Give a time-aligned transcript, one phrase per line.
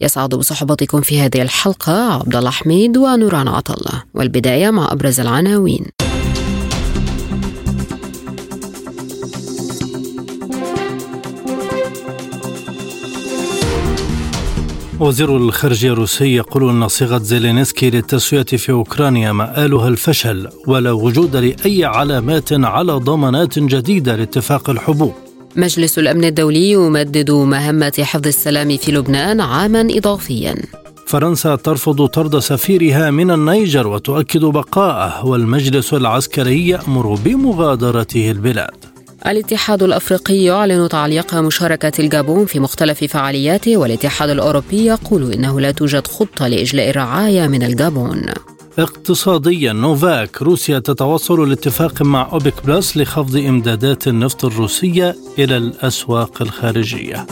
[0.00, 5.86] يسعد بصحبتكم في هذه الحلقة عبد الله حميد ونوران عطا الله والبداية مع أبرز العناوين.
[15.00, 21.84] وزير الخارجية الروسي يقول أن صيغة زيلينسكي للتسوية في أوكرانيا مآلها الفشل ولا وجود لأي
[21.84, 25.12] علامات على ضمانات جديدة لاتفاق الحبوب.
[25.58, 30.54] مجلس الأمن الدولي يمدد مهمة حفظ السلام في لبنان عاما إضافيا.
[31.06, 38.84] فرنسا ترفض طرد سفيرها من النيجر وتؤكد بقاءه والمجلس العسكري يأمر بمغادرته البلاد.
[39.26, 46.06] الاتحاد الأفريقي يعلن تعليق مشاركة الجابون في مختلف فعالياته والاتحاد الأوروبي يقول إنه لا توجد
[46.06, 48.22] خطة لإجلاء الرعايا من الجابون.
[48.78, 57.26] اقتصاديا نوفاك روسيا تتوصل لاتفاق مع أوبك بلس لخفض إمدادات النفط الروسية إلى الأسواق الخارجية.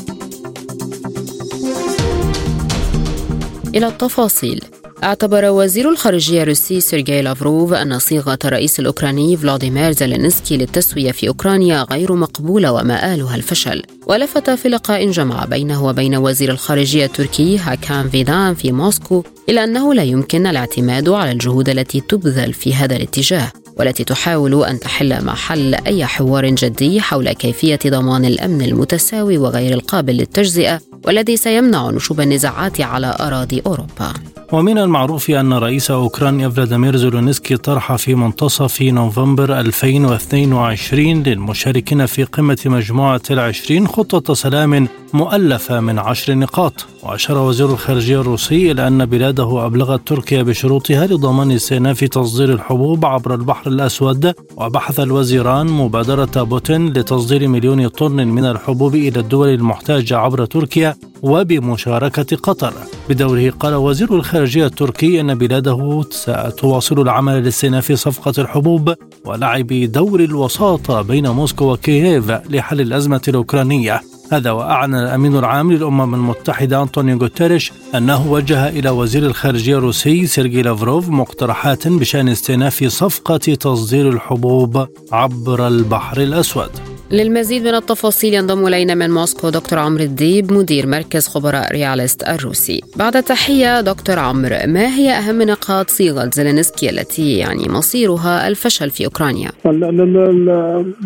[3.75, 4.75] إلى التفاصيل.
[5.05, 11.86] اعتبر وزير الخارجية الروسي سيرجي لافروف أن صيغة الرئيس الأوكراني فلاديمير زيلينسكي للتسوية في أوكرانيا
[11.91, 18.55] غير مقبولة ومآلها الفشل ولفت في لقاء جمع بينه وبين وزير الخارجية التركي هاكان فيدان
[18.55, 24.05] في موسكو إلى أنه لا يمكن الاعتماد على الجهود التي تبذل في هذا الاتجاه والتي
[24.05, 30.81] تحاول أن تحل محل أي حوار جدي حول كيفية ضمان الأمن المتساوي وغير القابل للتجزئة
[31.05, 34.12] والذي سيمنع نشوب النزاعات على أراضي أوروبا.
[34.52, 42.59] ومن المعروف أن رئيس أوكرانيا فلاديمير زيلونسكي طرح في منتصف نوفمبر 2022 للمشاركين في قمة
[42.66, 46.87] مجموعة العشرين خطة سلام مؤلفة من عشر نقاط.
[47.03, 53.34] وأشار وزير الخارجية الروسي إلى أن بلاده أبلغت تركيا بشروطها لضمان استئناف تصدير الحبوب عبر
[53.34, 60.44] البحر الأسود وبحث الوزيران مبادرة بوتين لتصدير مليون طن من الحبوب إلى الدول المحتاجة عبر
[60.44, 62.72] تركيا وبمشاركة قطر.
[63.09, 71.02] بدوره قال وزير الخارجية التركي أن بلاده ستواصل العمل لاستئناف صفقة الحبوب ولعب دور الوساطة
[71.02, 74.00] بين موسكو وكييف لحل الأزمة الأوكرانية.
[74.32, 80.62] هذا وأعلن الأمين العام للأمم المتحدة أنطونيو غوتيريش أنه وجه إلى وزير الخارجية الروسي سيرجي
[80.62, 86.95] لافروف مقترحات بشأن استئناف صفقة تصدير الحبوب عبر البحر الأسود.
[87.12, 92.81] للمزيد من التفاصيل ينضم إلينا من موسكو دكتور عمرو الديب مدير مركز خبراء رياليست الروسي.
[92.97, 99.05] بعد تحية دكتور عمرو، ما هي أهم نقاط صيغه زيلينسكي التي يعني مصيرها الفشل في
[99.05, 99.50] أوكرانيا؟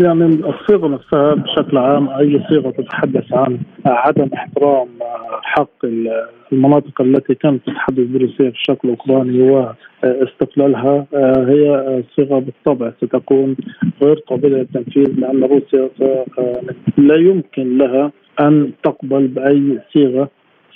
[0.01, 4.89] يعني الصيغة نفسها بشكل عام أي صيغة تتحدث عن عدم احترام
[5.43, 5.85] حق
[6.53, 9.67] المناطق التي كانت تتحدث بروسيا الشكل الاوكراني
[10.05, 11.07] واستقلالها
[11.49, 13.57] هي صيغة بالطبع ستكون
[14.03, 15.89] غير قابلة للتنفيذ لأن روسيا
[16.99, 20.29] لا يمكن لها أن تقبل بأي صيغة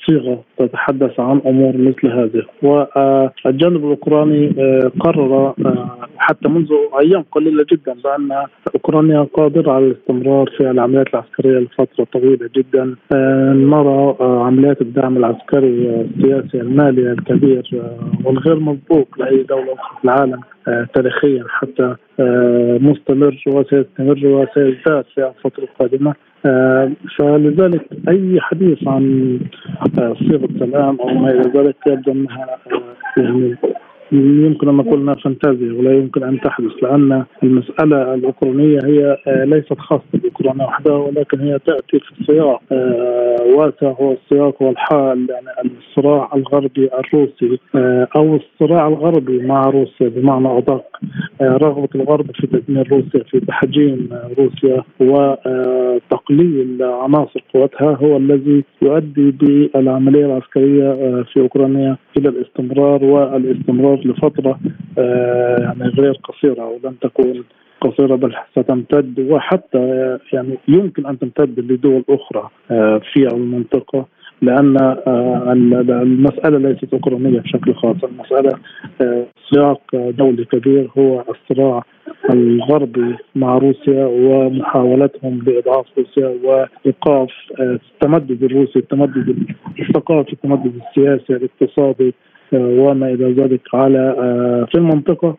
[0.06, 2.42] صيغة تتحدث عن أمور مثل هذه.
[2.62, 4.48] والجانب الأوكراني
[5.00, 5.54] قرر
[6.19, 12.50] حتى منذ أيام قليلة جدا بأن أوكرانيا قادرة على الاستمرار في العمليات العسكرية لفترة طويلة
[12.56, 12.94] جدا.
[13.54, 17.82] نرى عمليات الدعم العسكري السياسي المالي الكبير
[18.25, 20.41] والغير مسبوق لأي دولة أخرى في العالم
[20.94, 21.94] تاريخيا حتى
[22.81, 26.14] مستمر وسيستمر وسيزداد في الفترة القادمة.
[27.19, 29.38] فلذلك أي حديث عن
[29.97, 32.47] صيغة سلام أو ما إلى ذلك يبدو أنها
[33.16, 33.56] يعني
[34.12, 40.03] يمكن أن نقول أنها فانتازيا ولا يمكن أن تحدث لأن المسألة الأوكرانية هي ليست خاصة
[40.15, 42.62] بأوكرانيا وحدها ولكن هي تأتي في سياق
[43.56, 47.58] واسع هو السياق والحال يعني الصراع الغربي الروسي
[48.17, 50.84] أو الصراع الغربي مع روسيا بمعنى أدق
[51.43, 54.08] رغبة الغرب في تدمير روسيا في تحجيم
[54.38, 60.93] روسيا وتقليل عناصر قوتها هو الذي يؤدي بالعملية العسكرية
[61.23, 64.58] في أوكرانيا إلى الاستمرار والإستمرار لفترة
[65.58, 67.44] يعني غير قصيرة ولن تكون
[67.81, 72.50] قصيرة بل ستمتد وحتى يعني يمكن أن تمتد لدول أخرى
[73.12, 74.06] في المنطقة
[74.43, 74.76] لأن
[76.02, 77.96] المسألة ليست أوكرانية بشكل خاص.
[78.05, 78.58] المسألة
[79.50, 81.82] سياق دولي كبير هو الصراع
[82.31, 87.29] الغربي مع روسيا ومحاولتهم باضعاف روسيا وإيقاف
[87.61, 89.46] التمدد الروسي التمدد
[89.81, 92.14] الثقافي التمدد السياسي الاقتصادي
[92.52, 94.14] وما إلى ذلك على
[94.73, 95.37] في المنطقة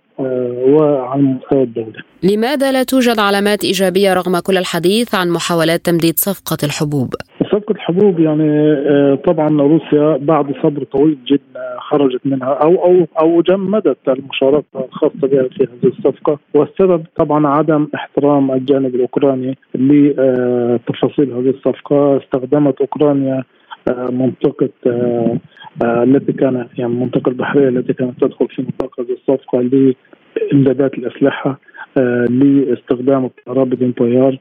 [0.67, 1.99] وعلى مستوى الدولة.
[2.23, 7.13] لماذا لا توجد علامات إيجابية رغم كل الحديث عن محاولات تمديد صفقة الحبوب؟
[7.43, 8.75] صفقة الحبوب يعني
[9.15, 15.43] طبعا روسيا بعد صبر طويل جدا خرجت منها أو أو أو جمدت المشاركة الخاصة بها
[15.43, 23.43] في هذه الصفقة والسبب طبعا عدم احترام الجانب الأوكراني لتفاصيل هذه الصفقة استخدمت أوكرانيا
[24.11, 24.69] منطقة
[25.83, 31.59] التي كان يعني المنطقة البحرية التي كانت تدخل في نطاق هذه الصفقة لإمدادات الأسلحة
[32.29, 34.37] لاستخدام الطيارات بدون طيار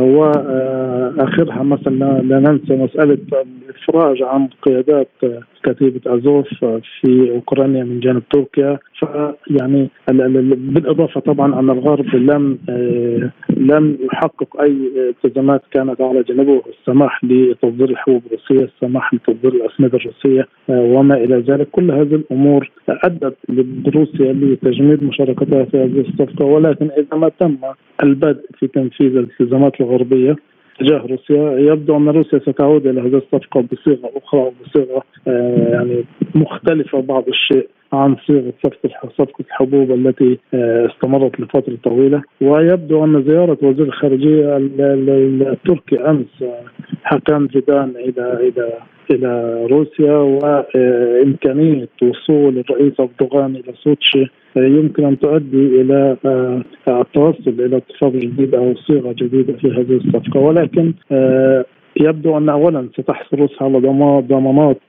[0.00, 3.18] واخرها مثلا لا ننسى مسألة
[3.68, 5.08] الافراج عن قيادات
[5.62, 6.48] كتيبة أزوف
[7.00, 8.78] في أوكرانيا من جانب تركيا.
[8.98, 12.58] فيعني بالإضافة طبعا أن الغرب لم
[13.56, 16.62] لم يحقق أي التزامات كانت على جانبه.
[16.68, 23.36] السماح لتصدير الحبوب الروسية، السماح لتصدير الاسمده الروسية وما إلى ذلك، كل هذه الأمور أدت
[23.48, 26.44] لروسيا لتجميد مشاركتها في هذه الصفقة.
[26.44, 27.56] ولكن إذا ما تم
[28.02, 30.36] البدء في تنفيذ الالتزامات الغربية
[30.80, 31.58] تجاه روسيا.
[31.58, 36.04] يبدو أن روسيا ستعود إلى هذه الصفقة بصيغة أخرى وبصيغة آه يعني
[36.34, 42.22] مختلفة بعض الشيء عن صيغة صفقة صفقة الحبوب التي استمرت لفترة طويلة.
[42.40, 46.44] ويبدو أن زيارة وزير الخارجية التركي أمس
[47.04, 48.72] حكام فيدان إلى إلى
[49.10, 54.26] إلى روسيا وإمكانية وصول الرئيس أردوغان إلى سوتشي
[54.56, 56.16] يمكن أن تؤدي إلى
[56.88, 60.40] التوصل إلى اتفاق جديد أو صيغة جديدة في هذه الصفقة.
[60.40, 60.92] ولكن
[62.00, 63.78] يبدو أن اولا ستحصل روسيا على
[64.20, 64.80] ضمانات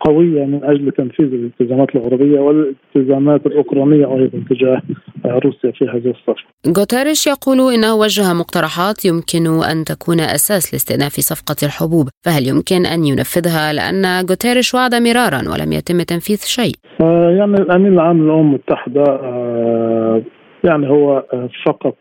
[0.00, 4.82] قوية من أجل تنفيذ الالتزامات الغربيه والالتزامات الأوكرانية أيضا تجاه
[5.26, 6.44] روسيا في هذه الصفقه.
[6.78, 13.04] غوتيريش يقول انه وجه مقترحات يمكن أن تكون أساس لاستئناف صفقة الحبوب، فهل يمكن أن
[13.04, 19.02] ينفذها لأن غوتيريش وعد مرارا ولم يتم تنفيذ شيء؟ آه يعني الأمين العام للأمم المتحدة
[19.02, 20.22] آه
[20.64, 21.24] يعني هو
[21.66, 21.96] فقط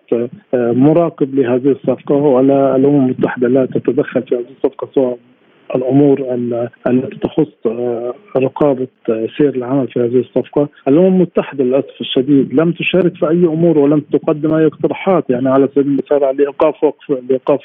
[0.54, 2.15] مراقب لهذه الصفقة.
[2.15, 5.18] ولا الأمم المتحدة لا تتدخل في هذه الصفقة سواء
[5.75, 6.33] الأمور
[6.88, 7.68] التي تخص
[8.38, 8.88] رقابة
[9.38, 14.00] سير العمل في هذه الصفقة، الأمم المتحدة للأسف الشديد لم تشارك في أي أمور ولم
[14.00, 17.62] تقدم أي اقتراحات يعني على سبيل المثال لايقاف وقف لايقاف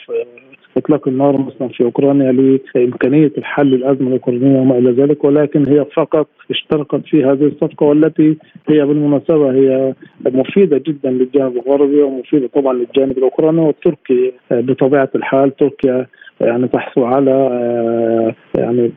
[0.78, 6.28] اطلاق النار مثلا في أوكرانيا لإمكانية الحل الأزمة الأوكرانية وما إلى ذلك ولكن هي فقط
[6.50, 8.36] اشتركت في هذه الصفقة والتي
[8.68, 9.94] هي بالمناسبة هي
[10.26, 16.06] مفيدة جدا للجانب الغربي ومفيدة طبعا للجانب الأوكراني والتركي بطبيعة الحال تركيا
[16.40, 17.32] يعني تحصل على
[18.58, 18.92] يعني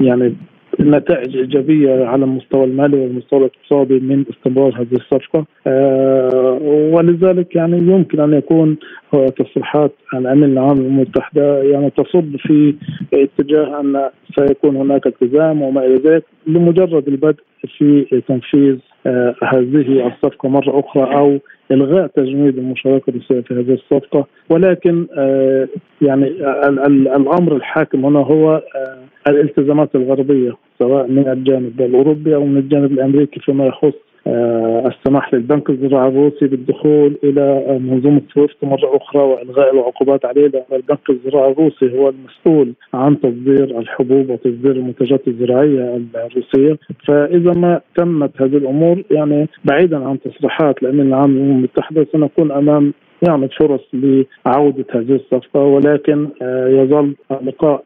[0.00, 0.34] يعني
[0.80, 5.46] نتائج إيجابية على المستوى المالي والمستوى الاقتصادي من استمرار هذه الصفقة.
[5.66, 6.58] آه
[6.92, 8.76] ولذلك يعني يمكن أن يكون
[9.12, 12.74] تصريحات الامين العام للامم المتحدة يعني تصب في
[13.14, 17.42] اتجاه أن سيكون هناك التزام وما إلى ذلك لمجرد البدء
[17.78, 18.76] في تنفيذ
[19.06, 21.38] آه هذه الصفقة مرة أخرى أو
[21.72, 24.26] إلغاء تجميد المشاركة الروسيه في هذه الصفقة.
[24.50, 25.68] ولكن آه
[26.02, 32.44] يعني ال ال الأمر الحاكم هنا هو آه الالتزامات الغربية سواء من الجانب الأوروبي أو
[32.46, 33.94] من الجانب الأمريكي فيما يخص
[34.26, 41.10] السماح للبنك الزراعي الروسي بالدخول إلى منظومة سويفت مرة أخرى وإلغاء العقوبات عليه لأن البنك
[41.10, 46.78] الزراعي الروسي هو المسؤول عن تصدير الحبوب وتصدير المنتجات الزراعية الروسية.
[47.06, 52.92] فإذا ما تمت هذه الأمور يعني بعيدا عن تصريحات الأمين العام للامم المتحدة سنكون أمام
[53.28, 55.60] يعني فرص لعودة هذه الصفقة.
[55.60, 56.28] ولكن
[56.68, 57.84] يظل اللقاء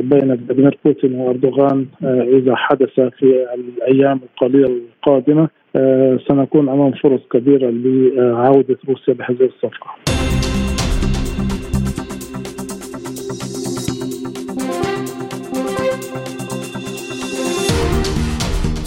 [0.00, 5.48] بين فلاديمير بوتين وأردوغان إذا حدث في الأيام القليلة القادمة.
[6.28, 10.11] سنكون أمام فرص كبيرة لعودة روسيا بهذه الصفقة.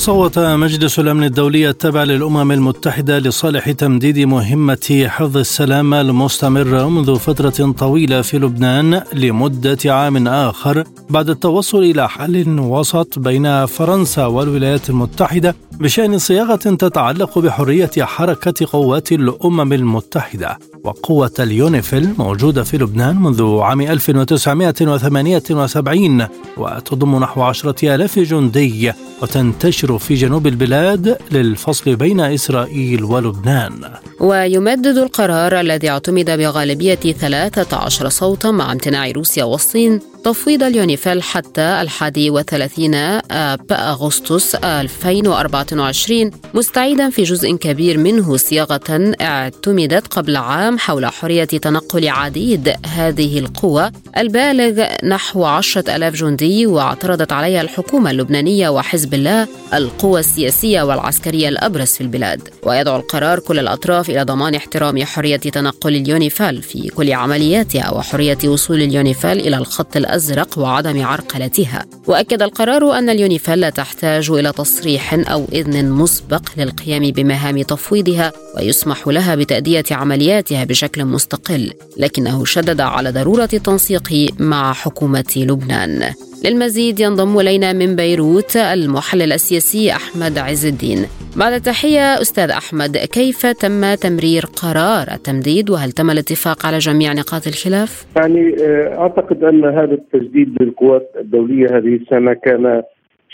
[0.06, 7.72] صوت مجلس الأمن الدولي التابع للأمم المتحدة لصالح تمديد مهمة حفظ السلامه المستمره منذ فترة
[7.72, 15.56] طويلة في لبنان لمدة عام آخر بعد التوصل إلى حل وسط بين فرنسا والولايات المتحدة
[15.72, 20.58] بشأن صياغة تتعلق بحرية حركة قوات الأمم المتحدة.
[20.86, 26.28] وقوة اليونيفيل موجودة في لبنان منذ عام 1978
[26.58, 33.72] وتضم نحو عشرة آلاف جندي وتنتشر في جنوب البلاد للفصل بين إسرائيل ولبنان.
[34.20, 42.30] ويمدد القرار الذي اعتمد بغالبية 13 صوتا مع امتناع روسيا والصين تفويض اليونيفيل حتى الحادي
[42.30, 51.44] وثلاثين آب أغسطس 2024 مستعيدا في جزء كبير منه صياغة اعتمدت قبل عام حول حرية
[51.44, 59.48] تنقل عديد هذه القوى البالغ نحو عشرة ألاف جندي واعترضت عليها الحكومة اللبنانية وحزب الله
[59.74, 62.50] القوى السياسية والعسكرية الأبرز في البلاد.
[62.64, 68.82] ويدعو القرار كل الأطراف إلى ضمان احترام حرية تنقل اليونيفيل في كل عملياتها وحرية وصول
[68.82, 71.86] اليونيفيل إلى الخط الأزرق وعدم عرقلتها.
[72.08, 79.08] وأكد القرار أن اليونيفيل لا تحتاج إلى تصريح أو إذن مسبق للقيام بمهام تفويضها ويسمح
[79.08, 86.14] لها بتأدية عملياتها بشكل مستقل لكنه شدد على ضرورة التنسيق مع حكومة لبنان.
[86.46, 91.00] للمزيد ينضم إلينا من بيروت المحلل السياسي أحمد عز الدين.
[91.40, 97.48] بعد التحية أستاذ أحمد كيف تم تمرير قرار التمديد؟ وهل تم الاتفاق على جميع نقاط
[97.48, 102.84] الخلاف؟ يعني آه، أعتقد أن هذا التجديد للقوات الدولية هذه السنة كان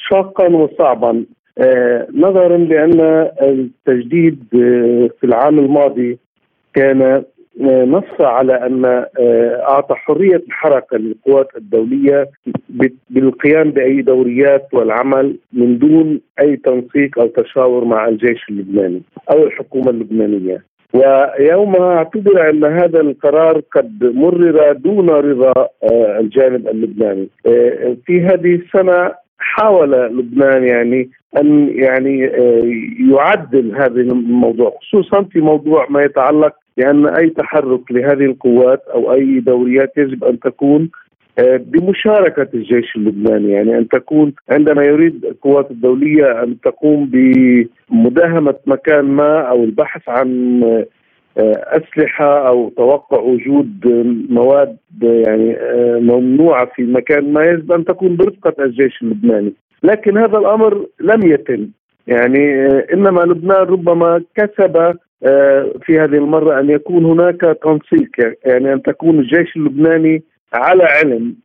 [0.09, 1.25] شاقا وصعبا.
[1.57, 2.99] آه، نظرا لأن
[3.41, 6.17] التجديد آه، في العام الماضي
[6.73, 7.23] كان
[7.59, 12.29] نص على أن آه، أعطى حرية الحركه للقوات الدولية
[13.09, 19.89] بالقيام بأي دوريات والعمل من دون أي تنسيق أو تشاور مع الجيش اللبناني أو الحكومة
[19.89, 20.63] اللبنانية.
[20.93, 25.53] ويومها اعتبر أن هذا القرار قد مرر دون رضا
[25.83, 27.29] آه، الجانب اللبناني.
[27.47, 32.19] آه، في هذه السنة حاول لبنان يعني أن يعني
[33.11, 39.39] يعدل هذا الموضوع خصوصا في موضوع ما يتعلق لأن أي تحرك لهذه القوات أو أي
[39.39, 40.89] دوريات يجب أن تكون
[41.39, 43.51] آه، بمشاركة الجيش اللبناني.
[43.51, 50.61] يعني أن تكون عندما يريد القوات الدولية أن تقوم بمداهمة مكان ما أو البحث عن
[51.37, 53.87] آه، أسلحة أو توقع وجود
[54.29, 59.53] مواد يعني آه، ممنوعة في مكان ما يجب أن تكون برفقة الجيش اللبناني.
[59.83, 61.67] لكن هذا الأمر لم يتم.
[62.07, 64.95] يعني إنما لبنان ربما كسب
[65.85, 70.23] في هذه المرة أن يكون هناك تنسيق يعني أن تكون الجيش اللبناني
[70.53, 71.35] على علم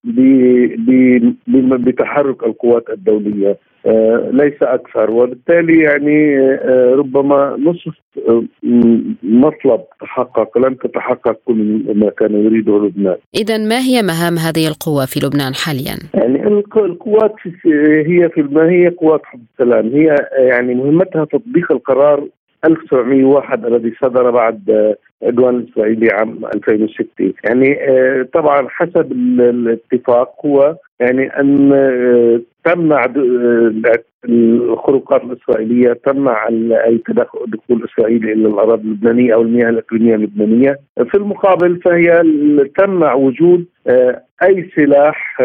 [1.79, 5.11] بتحرك القوات الدولية آه، ليس أكثر.
[5.11, 7.95] وبالتالي يعني آه، ربما نصف
[9.23, 13.17] مطلب تحقق لم تتحقق كل ما كان يريده لبنان.
[13.35, 17.35] إذا ما هي مهام هذه القوة في لبنان حاليا؟ يعني القوات
[18.07, 19.89] هي في ما هي قوات حب السلام.
[19.89, 22.29] هي يعني مهمتها تطبيق القرار
[22.67, 31.41] 1901 الذي صدر بعد عدوان الاسرائيلي عام 2006 يعني آه، طبعا حسب الاتفاق هو يعني
[31.41, 33.73] أن آه، تمنع آه،
[34.29, 36.49] الخروقات الإسرائيلية تمنع
[36.85, 40.79] أي تدخل دخول إسرائيل إلى الأراضي اللبنانية أو المياه الإقليمية اللبنانية،
[41.11, 42.23] في المقابل فهي
[42.79, 43.65] تمنع وجود
[44.43, 45.37] أي سلاح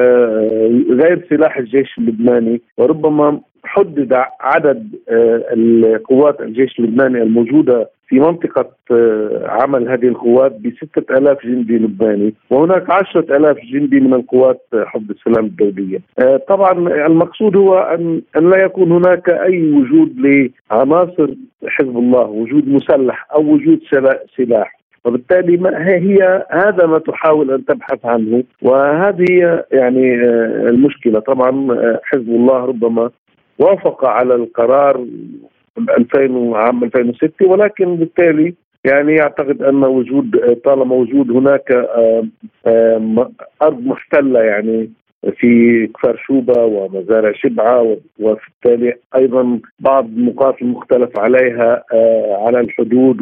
[0.90, 9.46] غير سلاح الجيش اللبناني وربما حدد عدد آه، القوات الجيش اللبناني الموجودة في منطقة آه،
[9.48, 15.46] عمل هذه القوات بستة ألاف جندي لبناني وهناك عشرة ألاف جندي من القوات حفظ السلام
[15.46, 16.00] الدولية.
[16.20, 16.72] آه، طبعا
[17.06, 21.28] المقصود هو أن, أن لا يكون هناك أي وجود لعناصر
[21.68, 23.80] حزب الله وجود مسلح أو وجود
[24.38, 24.82] سلاح.
[25.06, 30.16] وبالتالي ما هي هذا ما تحاول أن تبحث عنه وهذه يعني
[30.70, 31.20] المشكلة.
[31.20, 31.52] طبعا
[32.04, 33.10] حزب الله ربما
[33.60, 35.06] وافق على القرار
[35.78, 38.54] 2000 عام 2006 ولكن بالتالي
[38.86, 41.72] يعني يعتقد أن وجود طالما وجود هناك
[43.62, 44.90] أرض محتلة يعني
[45.30, 53.22] في كفر شوبة ومزارع شبعة وبالتالي أيضا بعض النقاط المختلف عليها آه، على الحدود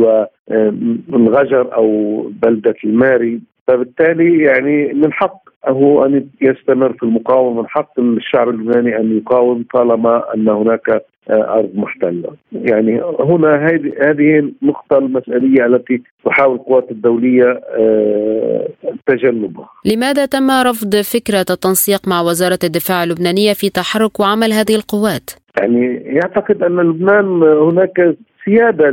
[1.09, 3.39] والغجر أو بلدة الماري.
[3.69, 9.65] فبالتالي يعني من حق هو أن يستمر في المقاومة من حق الشعب اللبناني أن يقاوم
[9.73, 10.89] طالما أن هناك
[11.29, 12.29] آه، أرض محتلة.
[12.51, 13.67] يعني هنا
[14.01, 18.67] هذه النقطة المسألية التي تحاول القوات الدولية آه،
[19.07, 19.69] تجنبها.
[19.85, 25.95] لماذا تم رفض فكرة التنسيق مع وزارة الدفاع اللبنانية في تحرك وعمل هذه القوات؟ يعني
[25.95, 28.15] يعتقد أن لبنان هناك
[28.45, 28.85] سيادة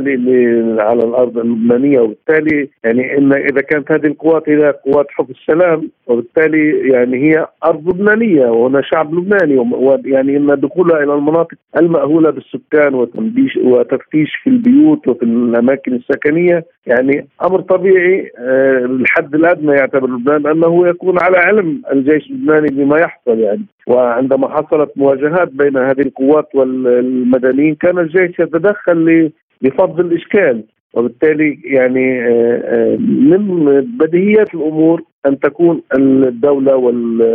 [0.83, 6.89] على الأرض اللبنانية وبالتالي يعني إن إذا كانت هذه القوات هي قوات حب السلام وبالتالي
[6.89, 13.57] يعني هي أرض لبنانية وهنا شعب لبناني ويعني إن دخولها إلى المناطق المأهولة بالسكان وتنبيش
[13.57, 20.87] وتفتيش في البيوت وفي الأماكن السكنية يعني أمر طبيعي آه، الحد الأدنى يعتبر لبنان أنه
[20.87, 23.65] يكون على علم الجيش اللبناني بما يحصل يعني.
[23.87, 30.63] وعندما حصلت مواجهات بين هذه القوات والمدنيين كان الجيش يتدخل لفض الإشكال.
[30.93, 36.75] وبالتالي يعني آه، آه، من بديهيات الأمور أن تكون الدولة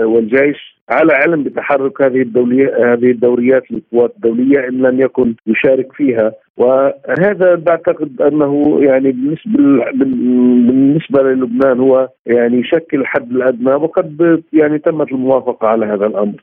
[0.06, 6.32] والجيش على علم بتحرك هذه الدولية هذه الدوريات للقوات الدولية إن لم يكن يشارك فيها
[6.56, 15.12] وهذا بعتقد أنه يعني بالنسبة بالنسبة للبنان هو يعني يشكل الحد الأدنى وقد يعني تمت
[15.12, 16.34] الموافقة على هذا الأمر.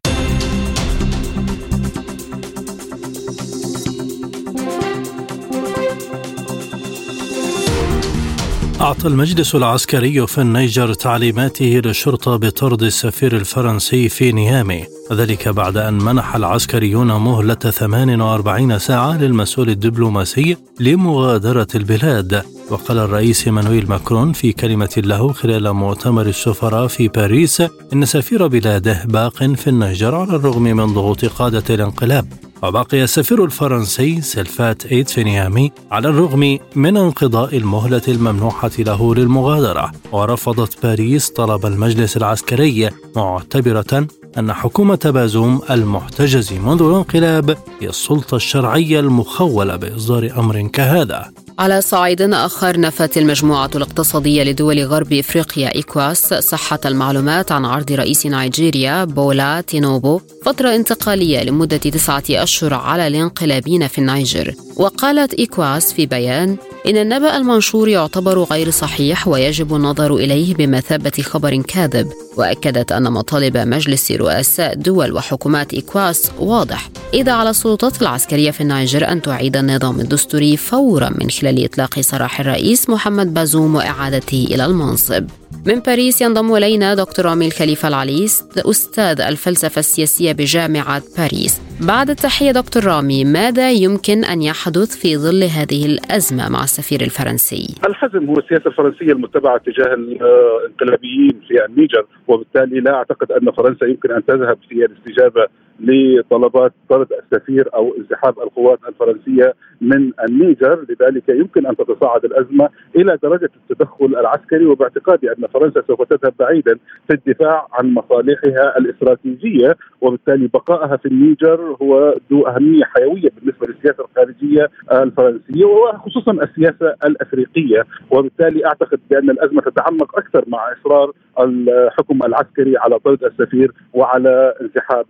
[8.82, 15.94] أعطى المجلس العسكري في النيجر تعليماته للشرطة بطرد السفير الفرنسي في نيامي ذلك بعد أن
[15.94, 22.44] منح العسكريون مهلة 48 ساعة للمسؤول الدبلوماسي لمغادرة البلاد.
[22.70, 29.06] وقال الرئيس إيمانويل ماكرون في كلمة له خلال مؤتمر السفراء في باريس إن سفير بلاده
[29.06, 32.49] باق في النيجر على الرغم من ضغوط قادة الانقلاب.
[32.64, 39.92] وبقي السفير الفرنسي سيلفان إيتيه في نيامي على الرغم من انقضاء المهلة الممنوحة له للمغادرة
[40.12, 49.00] ورفضت باريس طلب المجلس العسكري معتبرة أن حكومة بازوم المحتجز منذ الانقلاب هي السلطة الشرعية
[49.00, 51.32] المخولة بإصدار أمر كهذا.
[51.60, 58.26] على صعيد آخر نفت المجموعة الاقتصادية لدول غرب إفريقيا إيكواس صحة المعلومات عن عرض رئيس
[58.26, 64.54] نيجيريا بولا تينوبو فترة انتقالية لمدة تسعة أشهر على الانقلابيين في النيجر.
[64.76, 66.58] وقالت إيكواس في بيان
[66.88, 73.58] إن النبأ المنشور يعتبر غير صحيح ويجب النظر إليه بمثابة خبر كاذب وأكدت أن مطالب
[73.58, 80.00] مجلس رؤساء دول وحكومات إيكواس واضحة إذ على السلطات العسكرية في النيجر أن تعيد النظام
[80.00, 85.28] الدستوري فورا من خلال إطلاق سراح الرئيس محمد بازوم وإعادته إلى المنصب.
[85.68, 92.52] من باريس ينضم إلينا دكتور رامي الخليفة العلي أستاذ الفلسفة السياسية بجامعة باريس بعد التحية
[92.52, 98.40] دكتور رامي ماذا يمكن أن يحدث في ظل هذه الأزمة مع السفير الفرنسي؟ الحزم هو
[98.40, 104.58] السياسة الفرنسية المتبعة تجاه الانقلابيين في النيجر وبالتالي لا أعتقد أن فرنسا يمكن أن تذهب
[104.70, 105.48] في الاستجابة
[105.80, 113.18] لطلبات طرد السفير أو انسحاب القوات الفرنسية من النيجر، لذلك يمكن أن تتصاعد الأزمة إلى
[113.24, 120.48] درجة التدخل العسكري وباعتقادي أن فرنسا سوف تذهب بعيدا في الدفاع عن مصالحها الاستراتيجية وبالتالي
[120.48, 127.84] بقائها في النيجر هو ذو أهمية حيوية بالنسبة للسياسة الخارجية الفرنسية وخصوصا السياسة الأفريقية.
[128.12, 135.06] وبالتالي أعتقد بأن الأزمة تتعمق أكثر مع إصرار الحكم العسكري على طرد السفير وعلى انسحاب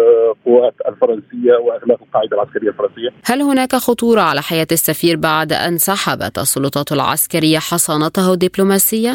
[0.00, 3.08] القوات الفرنسية وأغلاق القاعدة العسكرية الفرنسية.
[3.24, 9.12] هل هناك خطورة على حياة السفير بعد أن سحبت السلطات العسكرية حصانته الدبلوماسية؟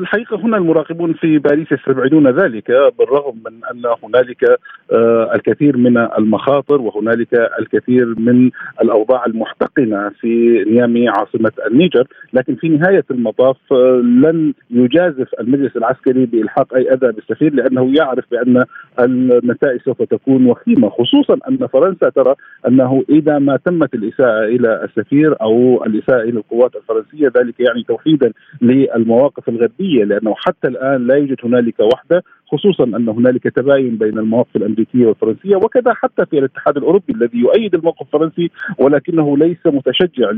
[0.00, 4.44] الحقيقة هنا المراقبون في باريس يستبعدون ذلك بالرغم من أن هنالك
[4.92, 8.50] آه، الكثير من المخاطر وهنالك الكثير من
[8.82, 16.26] الأوضاع المحتقنة في نيامي عاصمة النيجر، لكن في نهاية المطاف آه، لن يجازف المجلس العسكري
[16.26, 18.64] بإلحاق أي أذى بالسفير لأنه يعرف بأن
[18.98, 22.34] النتائج سوف تكون وخيمة خصوصا أن فرنسا ترى
[22.68, 28.32] أنه إذا ما تمت الإساءة إلى السفير أو الإساءة إلى القوات الفرنسية ذلك يعني توحيدا
[28.62, 34.56] للمواقف الغربية لأنه حتى الآن لا يوجد هنالك وحدة خصوصا أن هنالك تباين بين المواقف
[34.56, 40.30] الأمريكية والفرنسية وكذا حتى في الاتحاد الأوروبي الذي يؤيد الموقف الفرنسي ولكنه ليس متشجع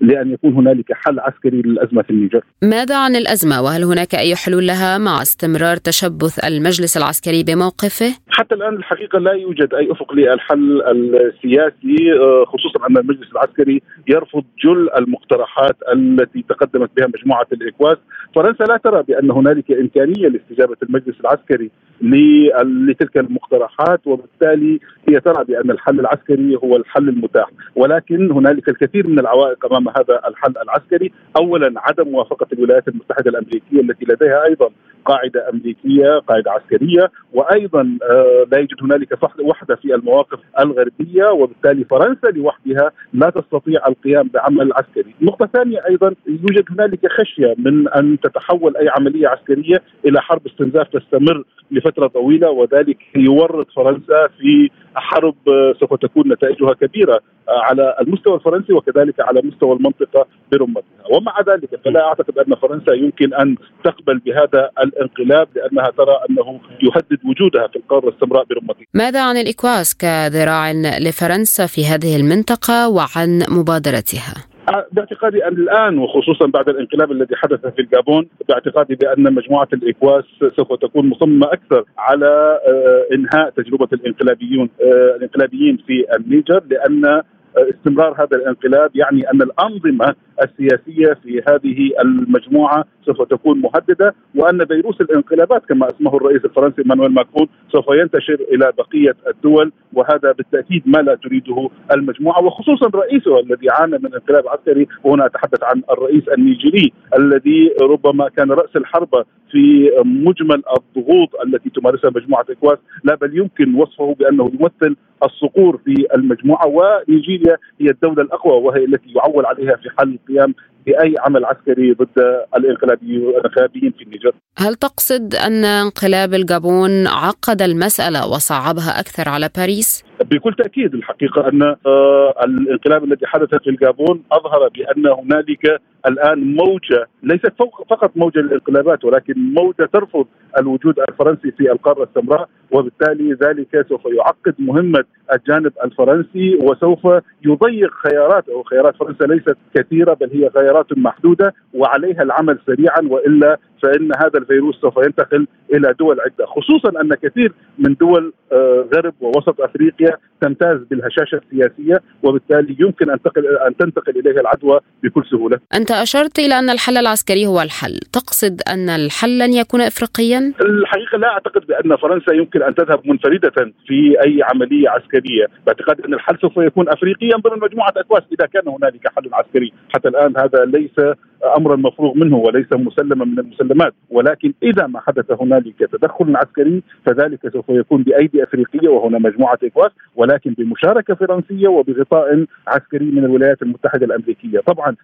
[0.00, 2.40] لأن يكون هنالك حل عسكري للأزمة في النيجر.
[2.62, 8.54] ماذا عن الأزمة وهل هناك أي حلول لها مع استمرار تشبث المجلس العسكري بموقفه؟ حتى
[8.54, 14.88] الآن الحقيقة لا يوجد أي أفق للحل السياسي آه، خصوصا أن المجلس العسكري يرفض جل
[14.98, 17.98] المقترحات التي تقدمت بها مجموعة الإكواس،
[18.34, 21.70] فرنسا لا ترى بأن هنالك إمكانية لاستجابة المجلس العسكري
[22.02, 29.18] لتلك المقترحات وبالتالي هي ترى بأن الحل العسكري هو الحل المتاح ولكن هنالك الكثير من
[29.18, 34.70] العوائق أمام هذا الحل العسكري اولا عدم موافقة الولايات المتحدة الأمريكية التي لديها أيضا
[35.04, 42.28] قاعدة أمريكية قاعدة عسكرية وأيضا آه، لا يوجد هنالك وحدة في المواقف الغربية وبالتالي فرنسا
[42.34, 45.14] لوحدها لا تستطيع القيام بعمل عسكري.
[45.20, 50.88] نقطة ثانية أيضا يوجد هنالك خشية من أن تتحول أي عملية عسكرية إلى حرب استنزاف
[50.98, 55.34] تستمر لفترة طويلة وذلك يورط فرنسا في حرب
[55.80, 61.80] سوف تكون نتائجها كبيرة آه، على المستوى الفرنسي وكذلك على مستوى المنطقة برمتها ومع ذلك
[61.84, 67.76] فلا أعتقد أن فرنسا يمكن أن تقبل بهذا الانقلاب لأنها ترى أنه يهدد وجودها في
[67.76, 68.86] القارة السمراء برمتها.
[68.94, 74.55] ماذا عن الإكواس كذراع لفرنسا في هذه المنطقة وعن مبادرتها؟
[74.92, 80.24] باعتقادي أن الآن وخصوصا بعد الانقلاب الذي حدث في الجابون باعتقادي بأن مجموعة الإكواس
[80.56, 87.22] سوف تكون مصممة أكثر على آه، إنهاء تجربة الإنقلابيون آه، الإنقلابيين في النيجر لأن
[87.56, 95.00] استمرار هذا الانقلاب يعني أن الأنظمة السياسية في هذه المجموعة سوف تكون مهددة وأن فيروس
[95.00, 100.98] الانقلابات كما أسماه الرئيس الفرنسي إيمانويل ماكرون سوف ينتشر إلى بقية الدول وهذا بالتأكيد ما
[100.98, 106.92] لا تريده المجموعة وخصوصا رئيسها الذي عانى من انقلاب عسكري وهنا أتحدث عن الرئيس النيجيري
[107.18, 113.74] الذي ربما كان رأس الحربة في مجمل الضغوط التي تمارسها مجموعة إيكواس لا بل يمكن
[113.74, 119.90] وصفه بأنه يمثل الصقور في المجموعة ونيجيريا هي الدولة الأقوى وهي التي يعول عليها في
[119.98, 120.54] حال القيام
[120.86, 124.32] بأي عمل عسكري ضد الانقلابيين في النيجر.
[124.58, 131.62] هل تقصد أن انقلاب الجابون عقد المسألة وصعبها أكثر على باريس؟ بكل تأكيد الحقيقة أن
[131.62, 137.52] آه، الانقلاب الذي حدث في الجابون أظهر بأن هنالك الآن موجة ليست
[137.90, 140.26] فقط موجة للانقلابات ولكن موجة ترفض
[140.58, 147.06] الوجود الفرنسي في القارة السمراء وبالتالي ذلك سوف يعقد مهمة الجانب الفرنسي وسوف
[147.44, 154.10] يضيق خياراته خيارات فرنسا ليست كثيرة بل هي خيارات محدودة وعليها العمل سريعا وإلا فإن
[154.16, 159.60] هذا الفيروس سوف ينتقل إلى دول عدة خصوصا أن كثير من دول آه، غرب ووسط
[159.60, 165.58] أفريقيا تمتاز بالهشاشة السياسية وبالتالي يمكن أن تنتقل أن تنتقل إليها العدوى بكل سهولة.
[165.74, 171.18] أنت أشرت إلى أن الحل العسكري هو الحل، تقصد أن الحل لن يكون افريقيا؟ الحقيقة
[171.18, 173.52] لا أعتقد بأن فرنسا يمكن أن تذهب منفردة
[173.86, 178.68] في أي عملية عسكرية، باعتقاد أن الحل سوف يكون افريقيا ضمن مجموعة أكواس إذا كان
[178.68, 183.94] هنالك حل عسكري، حتى الآن هذا ليس امرا مفروغ منه وليس مسلما من المسلمات.
[184.10, 189.90] ولكن إذا ما حدث هنالك تدخل عسكري فذلك سوف يكون بأيدي أفريقية وهنا مجموعة اكواس
[190.16, 194.60] ولكن بمشاركة فرنسية وبغطاء عسكري من الولايات المتحدة الأمريكية.
[194.60, 194.96] طبعا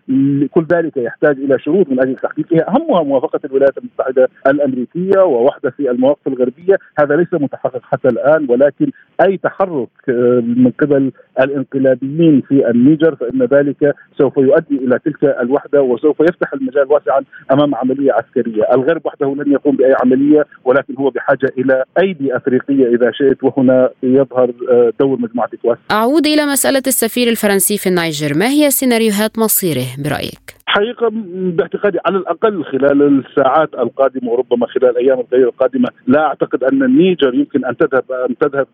[0.51, 2.69] كل ذلك يحتاج إلى شروط من أجل تحقيقها.
[2.69, 6.77] أهمها موافقة الولايات المتحدة الأمريكية ووحدة في المواقف الغربية.
[6.99, 13.43] هذا ليس متحقق حتى الآن ولكن أي تحرك آه، من قبل الانقلابيين في النيجر فإن
[13.43, 17.21] ذلك سوف يؤدي إلى تلك الوحدة وسوف يفتح المجال واسعا
[17.53, 22.87] أمام عملية عسكرية، الغرب وحده لن يقوم بأي عملية ولكن هو بحاجة إلى أيدي أفريقية
[22.95, 25.79] إذا شئت وهنا يظهر آه، دور مجموعة اكواس.
[25.91, 31.11] أعود إلى مسألة السفير الفرنسي في النيجر، ما هي سيناريوهات مصيره برأيك؟ حقيقة
[31.57, 37.35] باعتقادي على الأقل خلال الساعات القادمة وربما خلال الأيام القليله القادمة لا أعتقد أن النيجر
[37.35, 38.67] يمكن أن تذهب أن تذهب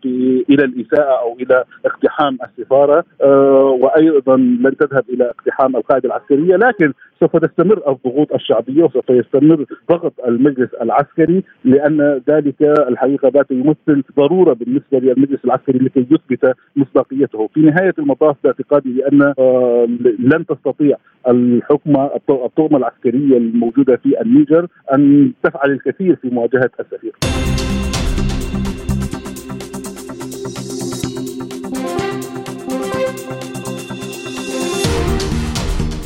[0.49, 6.93] إلى الإساءة أو إلى اقتحام السفارة أه وأيضا لن تذهب إلى اقتحام القاعدة العسكرية لكن
[7.19, 14.53] سوف تستمر الضغوط الشعبية وسوف يستمر ضغط المجلس العسكري لأن ذلك الحقيقة ذاته يمثل ضرورة
[14.53, 19.87] بالنسبة للمجلس العسكري لكي يثبت مصداقيته، في نهاية المطاف باعتقادي بأن آه،
[20.19, 27.11] لن تستطيع الحكومة الطغمة العسكرية الموجودة في النيجر أن تفعل الكثير في مواجهة السفير.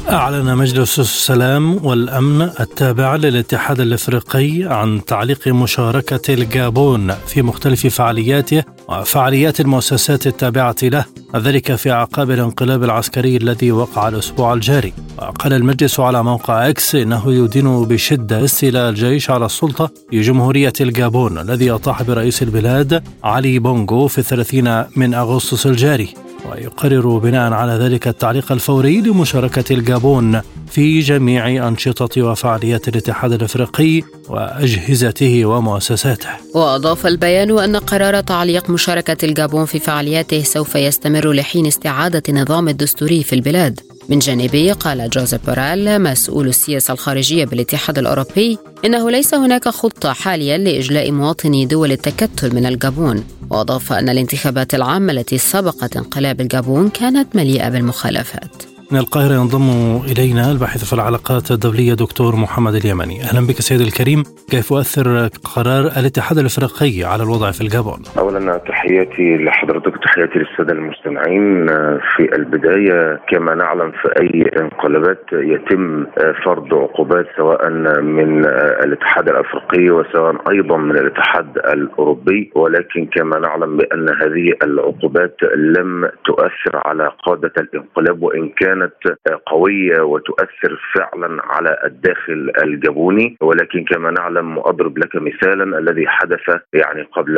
[0.09, 9.59] أعلن مجلس السلام والأمن التابع للاتحاد الإفريقي عن تعليق مشاركة الجابون في مختلف فعالياته وفعاليات
[9.59, 14.93] المؤسسات التابعة له ذلك في أعقاب الانقلاب العسكري الذي وقع الأسبوع الجاري.
[15.17, 21.37] وقال المجلس على موقع إكس إنه يدين بشدة استيلاء الجيش على السلطة في جمهورية الجابون
[21.37, 26.13] الذي أطاح برئيس البلاد علي بونغو في الثلاثين من أغسطس الجاري.
[26.51, 35.45] ويقرر بناء على ذلك التعليق الفوري لمشاركة الجابون في جميع أنشطة وفعاليات الاتحاد الأفريقي وأجهزته
[35.45, 36.29] ومؤسساته.
[36.56, 43.23] وأضاف البيان أن قرار تعليق مشاركة الجابون في فعالياته سوف يستمر لحين استعادة النظام الدستوري
[43.23, 43.79] في البلاد.
[44.09, 50.57] من جانبه قال جوزيب بوريل مسؤول السياسة الخارجية بالاتحاد الأوروبي إنه ليس هناك خطة حاليا
[50.57, 53.23] لإجلاء مواطني دول التكتل من الجابون.
[53.49, 58.72] وأضاف أن الانتخابات العامة التي سبقت انقلاب الجابون كانت مليئة بالمخالفات.
[58.91, 59.67] من القاهرة ينضم
[60.12, 63.22] إلينا الباحث في العلاقات الدولية دكتور محمد اليمني.
[63.22, 64.24] أهلا بك سيدي الكريم.
[64.52, 65.08] كيف يؤثر
[65.56, 71.67] قرار الاتحاد الإفريقي على الوضع في الجابون؟ أولا تحياتي لحضرتك تحياتي للسادة المستمعين.
[72.15, 76.06] في البداية كما نعلم في أي انقلابات يتم
[76.46, 77.69] فرض عقوبات سواء
[78.02, 78.46] من
[78.86, 82.52] الاتحاد الأفريقي وسواء أيضا من الاتحاد الأوروبي.
[82.56, 85.38] ولكن كما نعلم بأن هذه العقوبات
[85.78, 93.83] لم تؤثر على قادة الانقلاب وإن كان كانت قوية وتؤثر فعلا على الداخل الجابوني ولكن
[93.83, 97.38] كما نعلم وأضرب لك مثالا الذي حدث يعني قبل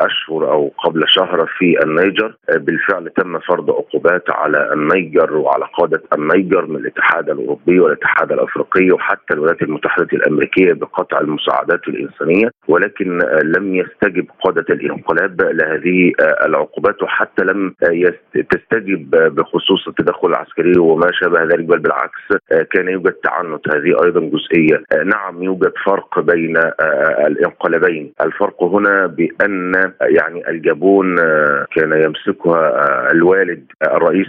[0.00, 2.34] أشهر أو قبل شهر في النيجر.
[2.56, 9.34] بالفعل تم فرض عقوبات على النيجر وعلى قادة النيجر من الاتحاد الأوروبي والاتحاد الأفريقي وحتى
[9.34, 13.18] الولايات المتحدة الأمريكية بقطع المساعدات الإنسانية ولكن
[13.56, 16.12] لم يستجب قادة الانقلاب لهذه
[16.46, 17.74] العقوبات وحتى لم
[18.50, 22.20] تستجب بخصوص التدخل العسكري وما شابه ذلك بل بالعكس
[22.72, 23.74] كان يوجد تعنت.
[23.74, 24.82] هذه أيضا جزئية.
[25.04, 26.56] نعم يوجد فرق بين
[27.26, 28.12] الانقلابين.
[28.20, 31.16] الفرق هنا بأن يعني الجابون
[31.76, 32.72] كان يمسكها
[33.12, 34.28] الوالد الرئيس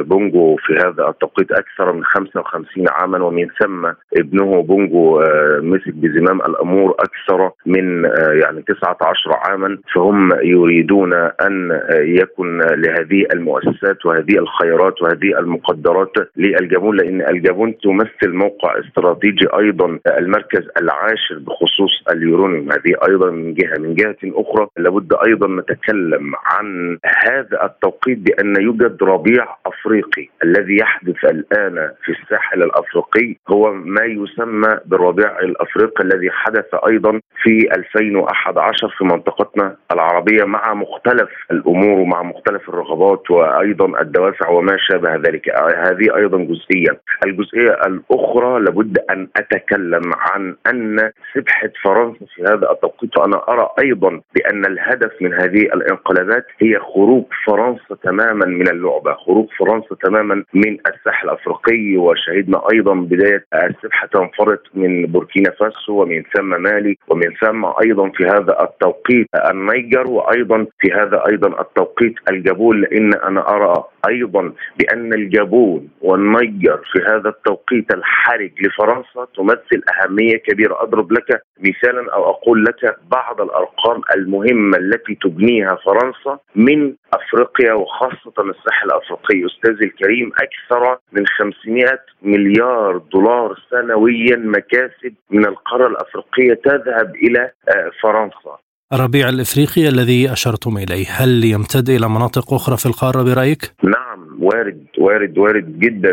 [0.00, 5.22] بونجو في هذا التوقيت أكثر من 55 عاما ومن ثم ابنه بونجو
[5.62, 8.04] مسك بزمام الأمور أكثر من
[8.42, 9.78] يعني 19 عاما.
[9.94, 18.80] فهم يريدون أن يكن لهذه المؤسسات وهذه الخيرات وهذه المقدرات للجابون لأن الجابون تمثل موقع
[18.80, 22.72] استراتيجي أيضا المركز العاشر بخصوص اليورونيوم.
[22.72, 23.78] هذه أيضا من جهة.
[23.78, 31.24] من جهة أخرى لابد أيضا نتكلم عن هذا التوقيت بأن يوجد ربيع أفريقي الذي يحدث
[31.24, 33.36] الآن في الساحل الأفريقي.
[33.48, 41.30] هو ما يسمى بالربيع الأفريقي الذي حدث أيضا في 2011 في منطقتنا العربية مع مختلف
[41.50, 45.43] الأمور ومع مختلف الرغبات وأيضا الدوافع وما شابه ذلك.
[45.76, 47.00] هذه أيضا جزئية.
[47.26, 54.20] الجزئية الأخرى لابد أن أتكلم عن أن سبحة فرنسا في هذا التوقيت وأنا أرى أيضا
[54.34, 60.78] بأن الهدف من هذه الانقلابات هي خروج فرنسا تماما من اللعبة خروج فرنسا تماما من
[60.88, 61.96] الساحل الأفريقي.
[61.96, 68.24] وشهدنا أيضا بداية السبحة تنفرط من بوركينا فاسو ومن ثم مالي ومن ثم أيضا في
[68.24, 75.88] هذا التوقيت النيجر وأيضا في هذا أيضا التوقيت الجابون لأن أنا أرى أيضا بأن الجابون
[76.00, 80.82] والنيجر في هذا التوقيت الحرج لفرنسا تمثل أهمية كبيرة.
[80.82, 88.34] أضرب لك مثالا أو أقول لك بعض الأرقام المهمة التي تبنيها فرنسا من أفريقيا وخاصة
[88.38, 89.46] الساحل الأفريقي.
[89.46, 97.90] استاذي الكريم أكثر من 500 مليار دولار سنويا مكاسب من القارة الأفريقية تذهب إلى آه،
[98.02, 98.64] فرنسا.
[98.92, 104.86] الربيع الإفريقي الذي أشرتم إليه هل يمتد إلى مناطق أخرى في القارة برأيك؟ نعم وارد
[104.98, 106.10] وارد وارد جدا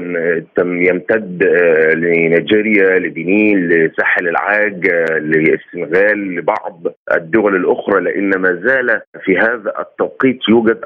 [0.59, 6.83] يمتد آه، لنيجيريا لبنين لساحل العاج آه، للسنغال لبعض
[7.15, 10.77] الدول الأخرى لأن ما زال في هذا التوقيت يوجد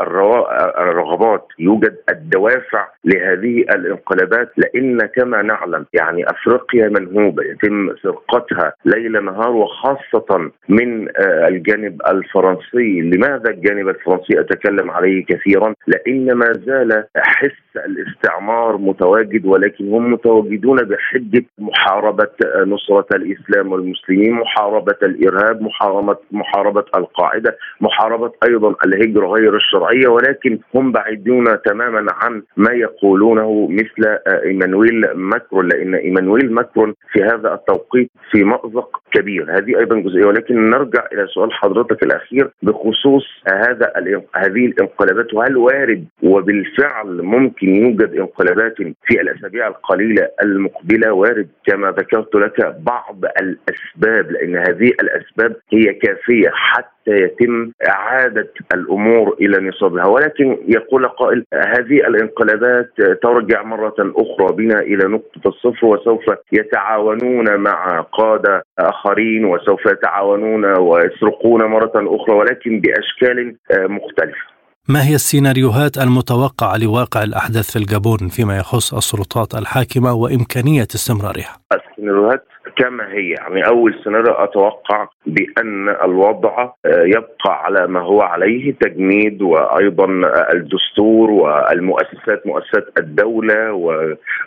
[0.80, 9.52] الرغبات يوجد الدوافع لهذه الانقلابات لأن كما نعلم يعني أفريقيا منهوبه يتم سرقتها ليل نهار
[9.52, 13.02] وخاصة من آه، الجانب الفرنسي.
[13.02, 17.06] لماذا الجانب الفرنسي؟ أتكلم عليه كثيرا لأن ما زال
[17.36, 22.32] حس الاستعمار متواجد ولكن هم متواجدون بحجه محاربة
[22.66, 30.92] نصرة الإسلام والمسلمين محاربة الإرهاب محاربه محاربة القاعدة محاربة أيضا الهجرة غير الشرعية ولكن هم
[30.92, 38.44] بعيدون تماما عن ما يقولونه مثل إيمانويل ماكرون لأن إيمانويل ماكرون في هذا التوقيت في
[38.44, 39.58] مأزق كبير.
[39.58, 43.94] هذه أيضا جزئية ولكن نرجع إلى سؤال حضرتك الأخير بخصوص هذا
[44.36, 45.34] هذه الانقلابات.
[45.34, 51.14] وهل وارد وبالفعل ممكن يوجد انقلابات في الأسابيع القليلة المقبلة.
[51.14, 59.36] وارد كما ذكرت لك بعض الأسباب لأن هذه الأسباب هي كافية حتى يتم إعادة الأمور
[59.42, 60.06] إلى نصابها.
[60.08, 62.90] ولكن يقول قائل هذه الانقلابات
[63.24, 71.64] ترجع مرة أخرى بنا إلى نقطة الصفر وسوف يتعاونون مع قادة آخرين وسوف يتعاونون ويسرقون
[71.64, 74.55] مرة أخرى ولكن بأشكال مختلفة.
[74.90, 82.48] ما هي السيناريوهات المتوقعة لواقع الأحداث في الجابون فيما يخص السلطات الحاكمة وإمكانية استمرارها؟ السيناريوهات
[82.78, 83.30] كما هي.
[83.30, 90.06] يعني أول سيناريو أتوقع بأن الوضع آه، يبقى على ما هو عليه تجميد وأيضا
[90.54, 93.72] الدستور والمؤسسات مؤسسات الدولة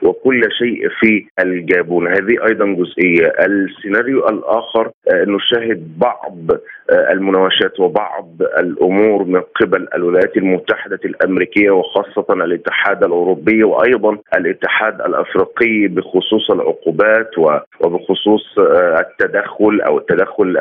[0.02, 2.08] وكل شيء في الجابون.
[2.08, 3.32] هذه أيضا جزئية.
[3.46, 6.50] السيناريو الآخر آه، نشاهد بعض
[6.90, 15.86] آه، المناوشات وبعض الأمور من قبل الولايات المتحدة الأمريكية وخاصة الاتحاد الأوروبي وأيضا الاتحاد الأفريقي
[15.86, 17.30] بخصوص العقوبات
[17.84, 18.17] وبخصوص
[18.58, 20.56] آه، التدخل أو التدخل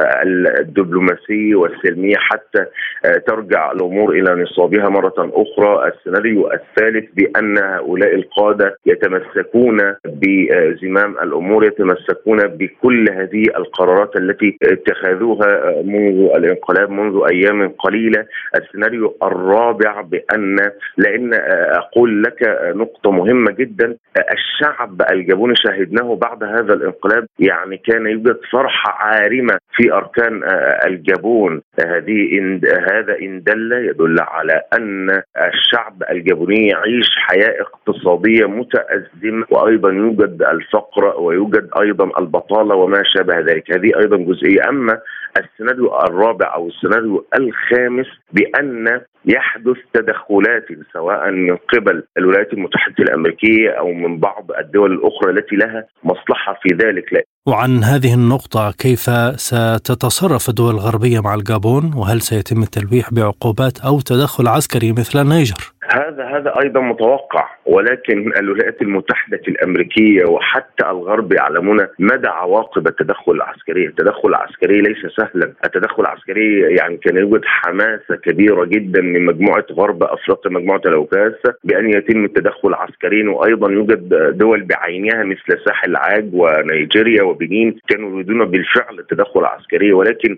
[0.60, 2.65] الدبلوماسي والسلمية حتى
[3.06, 5.91] آه، ترجع الأمور إلى نصابها مرة أخرى.
[5.91, 16.30] السيناريو الثالث بأن هؤلاء القادة يتمسكون بزمام الأمور يتمسكون بكل هذه القرارات التي اتخذوها منذ
[16.36, 18.26] الانقلاب منذ أيام قليلة.
[18.56, 20.56] السيناريو الرابع بأن
[20.98, 21.32] لأن
[21.76, 23.96] أقول لك نقطة مهمة جدا
[24.34, 30.41] الشعب الجابوني شاهدناه بعد هذا الانقلاب يعني كان يوجد فرحة عارمة في أركان
[30.86, 31.62] الجابون.
[31.86, 40.43] هذه وهذا إن دل يدل على أن الشعب الجابوني يعيش حياة اقتصادية متأزمة وأيضا يوجد
[40.51, 43.71] الفقر ويوجد أيضا البطالة وما شابه ذلك.
[43.71, 44.69] هذه أيضا جزئية.
[44.69, 44.99] أما
[45.38, 53.93] السيناريو الرابع أو السيناريو الخامس بأن يحدث تدخلات سواء من قبل الولايات المتحدة الأمريكية أو
[53.93, 57.28] من بعض الدول الأخرى التي لها مصلحة في ذلك.
[57.47, 64.47] وعن هذه النقطة كيف ستتصرف الدول الغربية مع الجابون وهل سيتم التلويح بعقوبات أو تدخل
[64.47, 72.28] عسكري مثل النيجر؟ هذا هذا أيضا متوقع ولكن الولايات المتحدة الأمريكية وحتى الغرب يعلمون مدى
[72.28, 79.02] عواقب التدخل العسكري، التدخل العسكري ليس سهلا، التدخل العسكري يعني كان يوجد حماسة كبيرة جدا
[79.02, 85.63] من مجموعة غرب افريقيا مجموعة الأوكاس بأن يتم التدخل عسكريا وأيضا يوجد دول بعينها مثل
[85.65, 89.93] ساحل عاج ونيجيريا وبنين كانوا يريدون بالفعل التدخل العسكري.
[89.93, 90.38] ولكن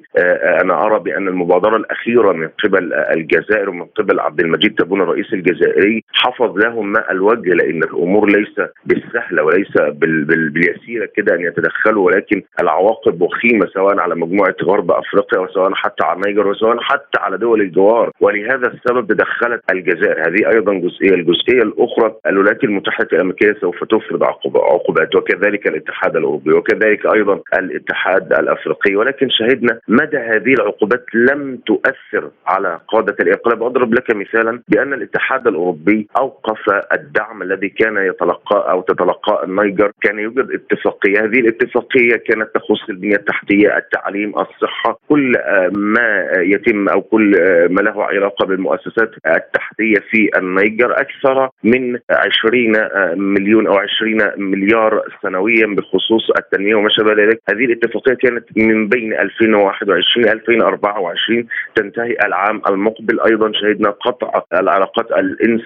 [0.64, 6.04] أنا أرى بأن المبادرة الأخيرة من قبل الجزائر ومن قبل عبد المجيد تبون رئيس الجزائري
[6.14, 12.06] حفظ لهم ماء الوجه لأن الأمور ليس بالسهلة وليس بال بال باليسيرة كده أن يتدخلوا
[12.06, 17.38] ولكن العواقب وخيمة سواء على مجموعة غرب أفريقيا وسواء حتى على النيجر وسواء حتى على
[17.38, 18.12] دول الجوار.
[18.22, 20.28] ولهذا السبب تدخلت الجزائر.
[20.28, 27.06] هذه أيضا جزئية الجزئية الأخرى الولايات المتحدة الأمريكية سوف تفرض عقوبات وكذلك الاتحاد الأوروبي وكذلك
[27.16, 28.96] أيضا الاتحاد الأفريقي.
[28.96, 33.64] ولكن شهدنا مدى هذه العقوبات لم تؤثر على قادة الإنقلاب.
[33.64, 36.60] أضرب لك مثالا بأن الاتحاد الأوروبي أوقف
[36.94, 39.92] الدعم الذي كان يتلقاه أو تتلقاه النيجر.
[40.02, 41.24] كان يوجد اتفاقية.
[41.24, 45.34] هذه الاتفاقية كانت تخص البنية التحتية التعليم الصحة كل
[45.72, 47.32] ما يتم أو كل
[47.70, 50.92] ما له علاقة بالمؤسسات التحتية في النيجر.
[50.92, 52.74] أكثر من 20
[53.20, 57.42] مليون أو 20 مليار سنويا بخصوص التنمية وما شابه ذلك.
[57.50, 63.20] هذه الاتفاقية كانت من بين 2021 2024 تنتهي العام المقبل.
[63.20, 65.62] أيضا شهدنا قطع العلاقات الانس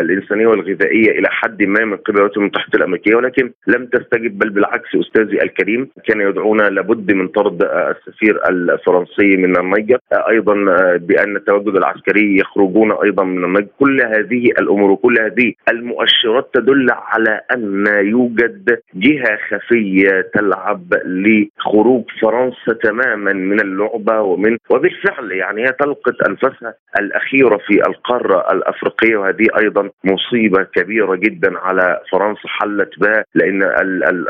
[0.00, 4.88] الإنسانية والغذائية إلى حد ما من قبل الولايات المتحدة الأمريكية ولكن لم تستجب بل بالعكس
[4.94, 10.54] أستاذي الكريم كان يدعونا لابد من طرد السفير الفرنسي من النيجر أيضا
[10.96, 17.40] بأن التواجد العسكري يخرجون أيضا من النيجر كل هذه الأمور وكل هذه المؤشرات تدل على
[17.54, 26.22] أن يوجد جهة خفية تلعب لخروج فرنسا تماما من اللعبة ومن وبالفعل يعني هي تلقت
[26.28, 28.52] أنفاسها الأخيرة في القارة
[28.88, 33.62] الافريقيه وهذه أيضا مصيبة كبيرة جدا على فرنسا حلت بها لأن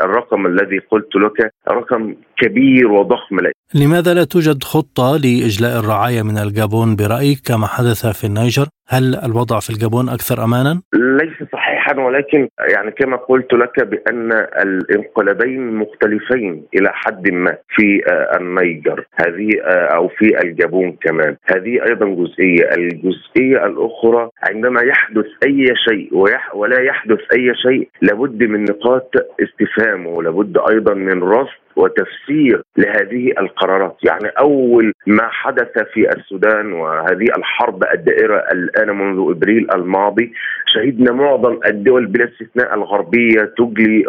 [0.03, 3.37] الرقم الذي قلت لك رقم كبير وضخم
[3.75, 9.59] لماذا لا توجد خطة لإجلاء الرعايا من الجابون برأيك كما حدث في النيجر؟ هل الوضع
[9.59, 14.31] في الجابون أكثر امانا؟ ليس صحيحا ولكن يعني كما قلت لك بأن
[14.63, 18.01] الانقلابين مختلفين إلى حد ما في
[18.39, 19.49] النيجر هذه
[19.95, 26.09] أو في الجابون كمان هذه أيضا جزئية الجزئية الأخرى عندما يحدث أي شيء
[26.53, 29.11] ولا يحدث أي شيء لابد من نقاط
[29.43, 33.97] استفهام ولابد أيضا من رصد وتفسير لهذه القرارات.
[34.03, 40.33] يعني أول ما حدث في السودان وهذه الحرب الدائرة الآن منذ إبريل الماضي
[40.67, 44.03] شهدنا معظم الدول بلا استثناء الغربية تجلي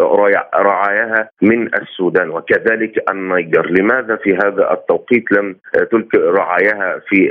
[0.54, 3.66] رعاياها من السودان وكذلك النيجر.
[3.70, 5.56] لماذا في هذا التوقيت لم
[5.92, 7.30] تلك رعاياها في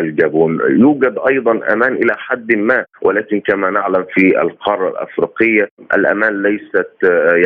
[0.00, 6.90] الجابون؟ يوجد أيضا أمان إلى حد ما ولكن كما نعلم في القارة الأفريقية الأمان ليست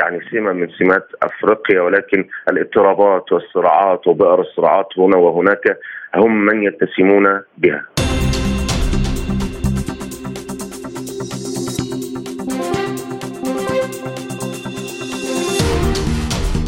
[0.01, 2.18] يعني سمة من سمات أفريقيا ولكن
[2.49, 5.79] الاضطرابات والصراعات وبئر الصراعات هنا وهناك
[6.17, 7.85] هم من يتسمون بها.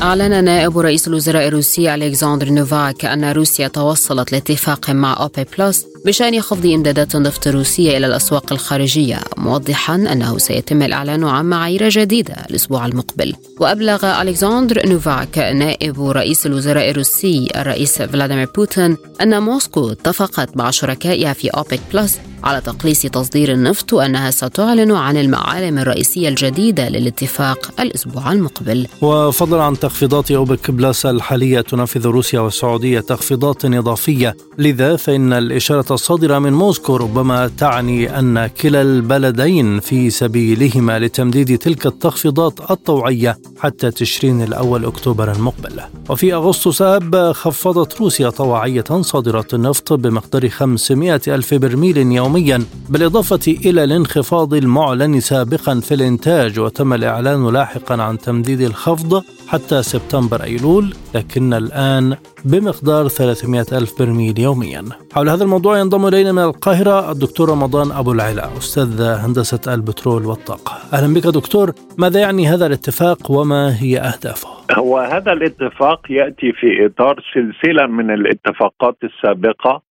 [0.03, 6.41] أعلن نائب رئيس الوزراء الروسي ألكسندر نوفاك أن روسيا توصلت لاتفاق مع أوبك بلس بشأن
[6.41, 12.87] خفض إمدادات النفط الروسية إلى الأسواق الخارجية موضحا أنه سيتم الإعلان عن معايير جديدة الأسبوع
[12.87, 13.35] المقبل.
[13.61, 21.33] وأبلغ ألكسندر نوفاك نائب رئيس الوزراء الروسي الرئيس فلاديمير بوتين أن موسكو اتفقت مع شركائها
[21.33, 28.33] في أوبك بلس على تقليص تصدير النفط وأنها ستعلن عن المعالم الرئيسية الجديدة للاتفاق الأسبوع
[28.33, 28.87] المقبل.
[29.03, 36.39] وفضلا عن تخفيضات أوبك بلس الحالية تنفذ روسيا والسعودية تخفيضات إضافية لذا فإن الإشارة الصادرة
[36.39, 44.43] من موسكو ربما تعني أن كلا البلدين في سبيلهما لتمديد تلك التخفيضات الطوعية حتى تشرين
[44.43, 45.81] الأول أكتوبر المقبل.
[46.09, 53.41] وفي أغسطس آب خفضت روسيا طوعية صادرات النفط بمقدار 500 ألف برميل يوم يوميا بالإضافة
[53.49, 59.23] إلى الانخفاض المعلن سابقا في الإنتاج وتم الإعلان لاحقا عن تمديد الخفض
[59.53, 60.85] حتى سبتمبر أيلول
[61.15, 64.83] لكن الآن بمقدار 300 ألف برميل يوميا.
[65.15, 70.73] حول هذا الموضوع ينضم إلينا من القاهرة الدكتور رمضان أبو العلا أستاذ هندسة البترول والطاقة.
[70.93, 74.49] أهلا بك دكتور ماذا يعني هذا الاتفاق وما هي أهدافه؟
[74.79, 79.83] هو هذا الاتفاق يأتي في إطار سلسلة من الاتفاقات السابقة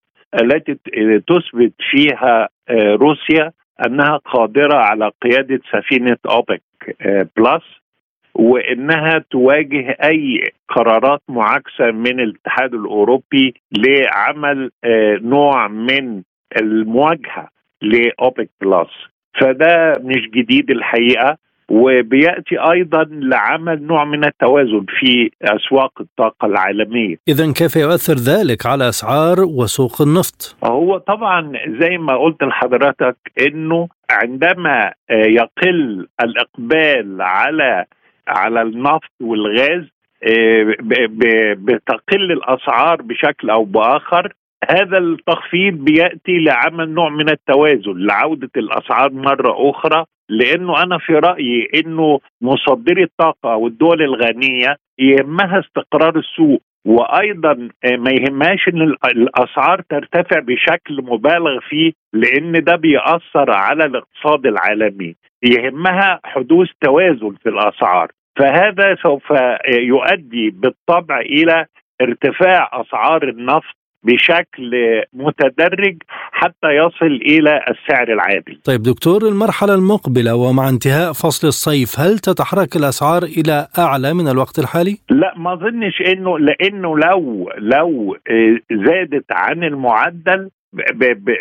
[0.42, 0.76] التي
[1.28, 3.52] تثبت فيها آه، روسيا
[3.86, 6.62] أنها قادرة على قيادة سفينة أوبك
[7.02, 7.79] آه، بلس
[8.40, 16.22] وإنها تواجه أي قرارات معاكسة من الاتحاد الأوروبي لعمل آه، نوع من
[16.62, 17.50] المواجهة
[17.82, 18.90] لأوبك بلس
[19.42, 21.38] فده مش جديد الحقيقة
[21.72, 27.16] وبيأتي أيضا لعمل نوع من التوازن في أسواق الطاقة العالمية.
[27.28, 33.18] اذا كيف يؤثر ذلك على أسعار وسوق النفط؟ هو طبعا زي ما قلت لحضرتك
[33.48, 37.86] إنه عندما آه، يقل الإقبال على
[38.30, 39.84] على النفط والغاز
[40.24, 40.76] آه،
[41.54, 44.34] بتقل الأسعار بشكل أو بآخر.
[44.70, 51.70] هذا التخفيض بيأتي لعمل نوع من التوازن لعودة الأسعار مرة أخرى لأنه أنا في رأيي
[51.76, 60.40] إنه مصدري الطاقة والدول الغنية يهمها استقرار السوق وأيضا آه، ما يهمهاش إن الأسعار ترتفع
[60.40, 65.16] بشكل مبالغ فيه لأن ده بيأثر على الاقتصاد العالمي.
[65.44, 68.12] يهمها حدوث توازن في الأسعار.
[68.40, 69.24] فهذا سوف
[69.70, 71.66] يؤدي بالطبع إلى
[72.02, 74.72] ارتفاع أسعار النفط بشكل
[75.14, 75.98] متدرج
[76.32, 78.60] حتى يصل إلى السعر العادل.
[78.66, 84.60] طيب دكتور المرحلة المقبلة ومع انتهاء فصل الصيف هل تتحرك الأسعار إلى أعلى من الوقت
[84.60, 88.18] الحالي؟ لا ما أظنش إنه لأنه لو لو
[88.72, 90.50] زادت عن المعدل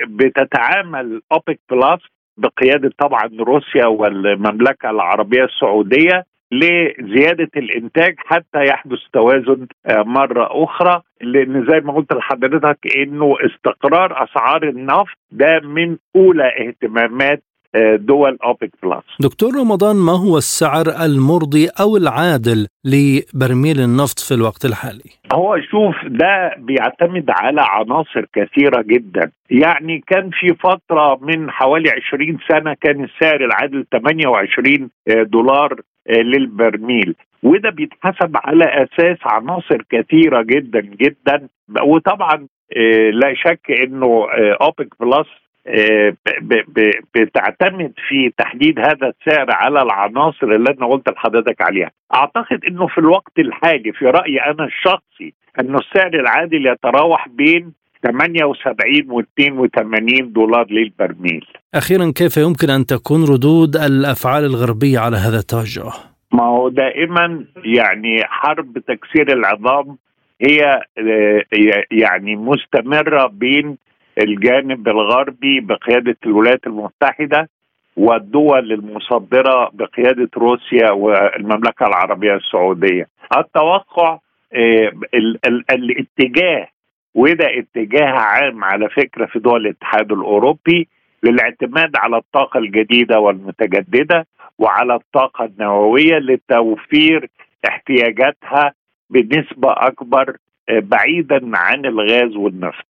[0.09, 2.03] بتتعامل أوبك بلس
[2.39, 11.67] بقيادة طبعا روسيا والمملكة العربية السعودية لزيادة الإنتاج حتى يحدث توازن آه، مرة أخرى لأن
[11.71, 17.43] زي ما قلت لحضرتك إنه استقرار أسعار النفط ده من أولى اهتمامات
[17.75, 19.05] آه، دول أوبك بلس.
[19.21, 25.95] دكتور رمضان ما هو السعر المرضي أو العادل لبرميل النفط في الوقت الحالي؟ هو شوف
[26.07, 33.05] ده بيعتمد على عناصر كثيرة جدا، يعني كان في فترة من حوالي 20 سنة كان
[33.05, 37.15] السعر العادل 28 آه، دولار للبرميل.
[37.43, 41.49] وده بيتحسب على أساس عناصر كثيرة جدا جدا.
[41.83, 42.47] وطبعا
[42.77, 44.27] آه، لا شك إنه
[44.61, 45.29] أوبك بلس
[47.15, 51.91] بتعتمد في تحديد هذا السعر على العناصر اللي أنا قلت لحضرتك عليها.
[52.15, 57.73] أعتقد إنه في الوقت الحالي في رأيي أنا الشخصي إنه السعر العادل يتراوح بين
[58.03, 65.39] 78 و 82 دولار للبرميل أخيرا كيف يمكن أن تكون ردود الأفعال الغربية على هذا
[65.39, 65.93] التوجه؟
[66.33, 69.97] ما هو دائما يعني حرب تكسير العظام
[70.41, 71.43] هي آه،
[71.91, 73.79] يعني مستمرة بين
[74.23, 77.49] الجانب الغربي بقيادة الولايات المتحدة
[77.97, 83.09] والدول المصدرة بقيادة روسيا والمملكة العربية السعودية.
[83.37, 84.19] التوقع
[84.55, 84.93] آه،
[85.71, 86.69] الاتجاه
[87.19, 90.89] وده اتجاه عام على فكرة في دول الاتحاد الأوروبي
[91.23, 94.27] للاعتماد على الطاقة الجديدة والمتجددة
[94.59, 97.31] وعلى الطاقة النووية لتوفير
[97.69, 98.73] احتياجاتها
[99.11, 100.37] بنسبة أكبر
[100.69, 102.87] آه، بعيدا عن الغاز والنفط.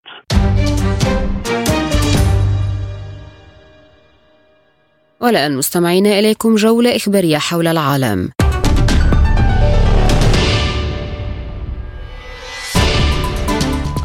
[5.21, 8.29] والآن مستمعين إليكم جولة إخبارية حول العالم.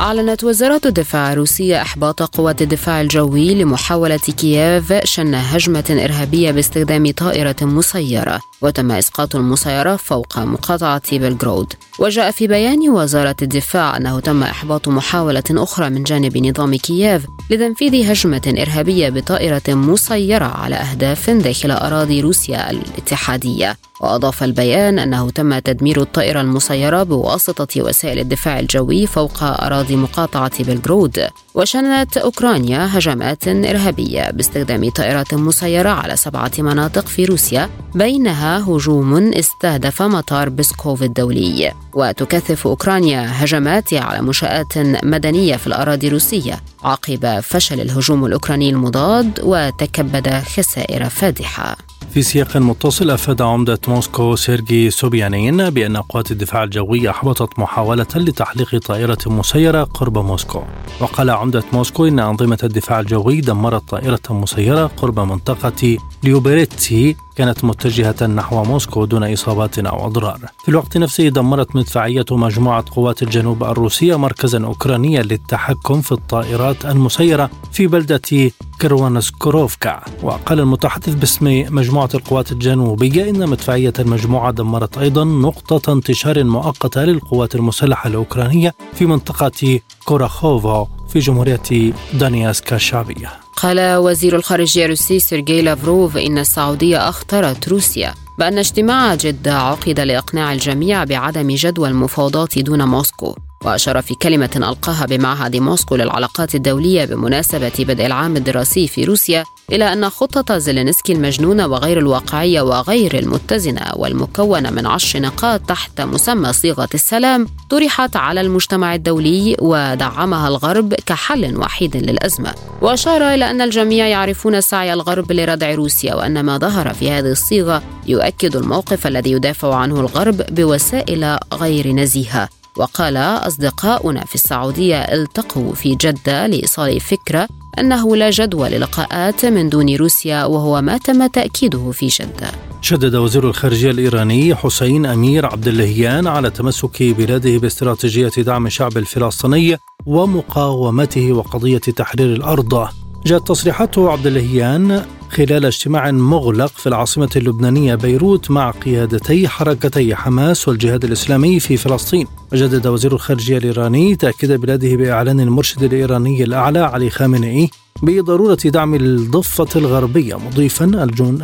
[0.01, 7.57] أعلنت وزارة الدفاع الروسية إحباط قوات الدفاع الجوي لمحاولة كييف شن هجمة إرهابية باستخدام طائرة
[7.63, 11.73] مسيرة وتم إسقاط المسيرة فوق مقاطعة بلغرود.
[11.99, 18.11] وجاء في بيان وزارة الدفاع أنه تم إحباط محاولة أخرى من جانب نظام كييف لتنفيذ
[18.11, 23.77] هجمة إرهابية بطائرة مسيرة على أهداف داخل أراضي روسيا الاتحادية.
[24.01, 31.29] وأضاف البيان أنه تم تدمير الطائرة المسيرة بواسطة وسائل الدفاع الجوي فوق أراضي مقاطعة بلغرود.
[31.55, 40.03] وشنت أوكرانيا هجمات إرهابية باستخدام طائرات مسيرة على سبعة مناطق في روسيا بينها هجوم استهدف
[40.03, 41.73] مطار بسكوف الدولي.
[41.95, 50.43] وتكثف أوكرانيا هجمات على منشآت مدنية في الأراضي الروسية عقب فشل الهجوم الأوكراني المضاد وتكبد
[50.57, 51.77] خسائر فادحة.
[52.15, 58.77] في سياق متصل أفاد عمدة موسكو سيرجي سوبيانين بأن قوات الدفاع الجوي أحبطت محاولة لتحليق
[58.77, 60.63] طائرة مسيرة قرب موسكو.
[61.01, 68.27] وقال عمدة موسكو إن أنظمة الدفاع الجوي دمرت طائرة مسيرة قرب منطقة ليوبريتسي كانت متجهة
[68.27, 70.41] نحو موسكو دون إصابات أو أضرار.
[70.63, 77.51] في الوقت نفسه دمرت مدفعية مجموعة قوات الجنوب الروسية مركزا أوكرانيا للتحكم في الطائرات المسيرة
[77.73, 85.93] في بلدة كراسنوهوروفكا وقال المتحدث باسم مجموعة القوات الجنوبية إن مدفعية المجموعة دمرت أيضا نقطة
[85.93, 93.44] انتشار مؤقتة للقوات المسلحة الأوكرانية في منطقة كوراخوفو في جمهورية دونيتسك الشعبية.
[93.57, 100.53] قال وزير الخارجية الروسي سيرجي لافروف إن السعودية أخطرت روسيا بأن اجتماع جدة عقد لإقناع
[100.53, 103.37] الجميع بعدم جدوى المفاوضات دون موسكو.
[103.65, 109.93] وأشار في كلمة ألقاها بمعهد موسكو للعلاقات الدولية بمناسبة بدء العام الدراسي في روسيا إلى
[109.93, 116.89] أن خطة زيلينسكي المجنونة وغير الواقعية وغير المتزنة والمكونة من عشر نقاط تحت مسمى صيغة
[116.95, 122.55] السلام طرحت على المجتمع الدولي ودعمها الغرب كحل وحيد للأزمة.
[122.83, 127.83] وأشار إلى أن الجميع يعرفون سعي الغرب لردع روسيا وأن ما ظهر في هذه الصيغة
[128.07, 132.49] يؤكد الموقف الذي يدافع عنه الغرب بوسائل غير نزيهة.
[132.77, 137.49] وقال أصدقاؤنا في السعودية التقوا في جدة لإيصال فكرة
[137.79, 142.51] أنه لا جدوى للقاءات من دون روسيا وهو ما تم تأكيده في جدة.
[142.81, 149.77] شدد وزير الخارجية الإيراني حسين أمير عبد اللهيان على تمسك بلاده باستراتيجية دعم الشعب الفلسطيني
[150.07, 152.89] ومقاومته وقضية تحرير الأرض.
[153.27, 155.05] جاءت تصريحات عبد اللهيان
[155.37, 162.27] خلال اجتماع مغلق في العاصمة اللبنانية بيروت مع قيادتي حركتي حماس والجهاد الإسلامي في فلسطين.
[162.53, 167.71] وجدد وزير الخارجية الإيراني تأكيد بلاده بإعلان المرشد الإيراني الأعلى علي خامنئي
[168.03, 170.85] بضرورة دعم الضفة الغربية مضيفا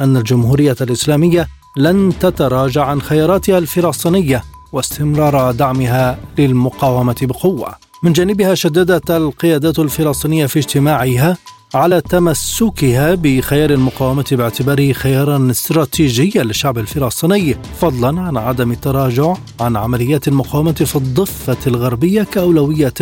[0.01, 7.74] أن الجمهورية الإسلامية لن تتراجع عن خياراتها الفلسطينية واستمرار دعمها للمقاومة بقوة.
[8.03, 11.36] من جانبها شددت القيادات الفلسطينية في اجتماعها
[11.74, 20.28] على تمسكها بخيار المقاومة باعتباره خيارا استراتيجيا للشعب الفلسطيني فضلا عن عدم التراجع عن عمليات
[20.28, 22.94] المقاومة في الضفة الغربية كأولوية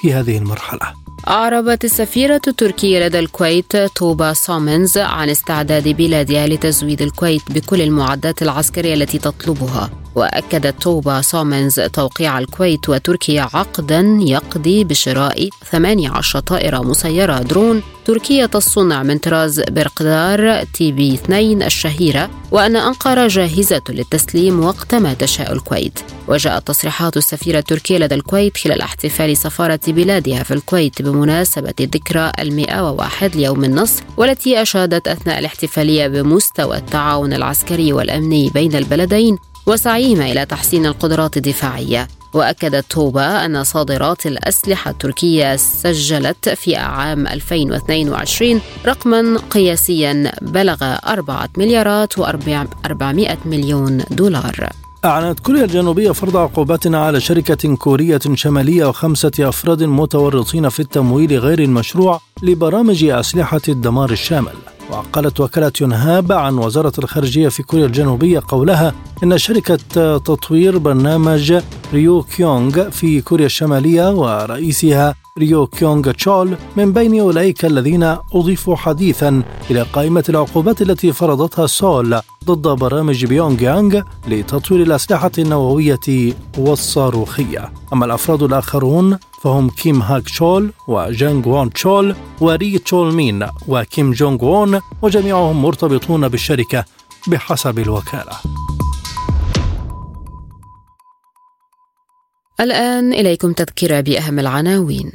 [0.00, 1.09] في هذه المرحلة.
[1.30, 8.94] أعربت السفيرة التركية لدى الكويت طوبى سونمز عن استعداد بلادها لتزويد الكويت بكل المعدات العسكرية
[8.94, 9.90] التي تطلبها.
[10.14, 17.82] وأكدت طوبى سونمز توقيع الكويت وتركيا عقدا يقضي بشراء 18 طائرة مسيرة درون.
[18.04, 22.30] تركية الصنع من طراز بيرقدار تي بي 2 الشهيرة.
[22.50, 25.98] وأن أنقرة جاهزة للتسليم وقت ما تشاء الكويت.
[26.28, 32.90] وجاءت تصريحات السفيرة التركية لدى الكويت خلال احتفال سفارة بلادها في الكويت بمناسبة ذكرى المئة
[32.90, 40.46] وواحد ليوم النصر والتي أشادت أثناء الاحتفالية بمستوى التعاون العسكري والأمني بين البلدين وسعيهما إلى
[40.46, 42.08] تحسين القدرات الدفاعية.
[42.34, 52.20] وأكدت توبا أن صادرات الأسلحة التركية سجلت في عام 2022 رقما قياسيا بلغ 4 مليارات
[52.20, 54.70] و400 مليون دولار.
[55.04, 61.58] أعلنت كوريا الجنوبية فرض عقوبات على شركة كورية شمالية وخمسة أفراد متورطين في التمويل غير
[61.58, 64.52] المشروع لبرامج أسلحة الدمار الشامل.
[64.90, 69.76] ونقلت وكالة يونهاب عن وزارة الخارجية في كوريا الجنوبية قولها إن شركة
[70.18, 71.54] تطوير برنامج
[71.92, 79.42] ريو كيونغ في كوريا الشمالية ورئيسها ريو كيونغ تشول من بين أولئك الذين أضيفوا حديثا
[79.70, 87.72] إلى قائمة العقوبات التي فرضتها سيول ضد برامج بيونغ يانغ لتطوير الأسلحة النووية والصاروخية.
[87.92, 94.44] أما الأفراد الآخرون فهم كيم هاك تشول وجانغ وون تشول وري تشول مين وكيم جونغ
[94.44, 96.84] وون وجميعهم مرتبطون بالشركة
[97.26, 98.59] بحسب الوكالة.
[102.60, 105.12] الآن إليكم تذكرة بأهم العناوين.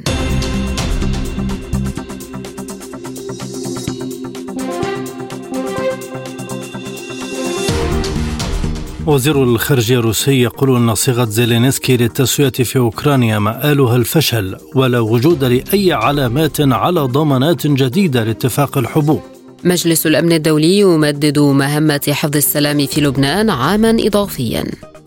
[9.06, 15.92] وزير الخارجية الروسي يقول أن صيغة زيلينسكي للتسوية في أوكرانيا مآلها الفشل ولا وجود لأي
[15.92, 19.20] علامات على ضمانات جديدة لاتفاق الحبوب.
[19.64, 24.64] مجلس الأمن الدولي يمدد مهمة حفظ السلام في لبنان عاما إضافيا.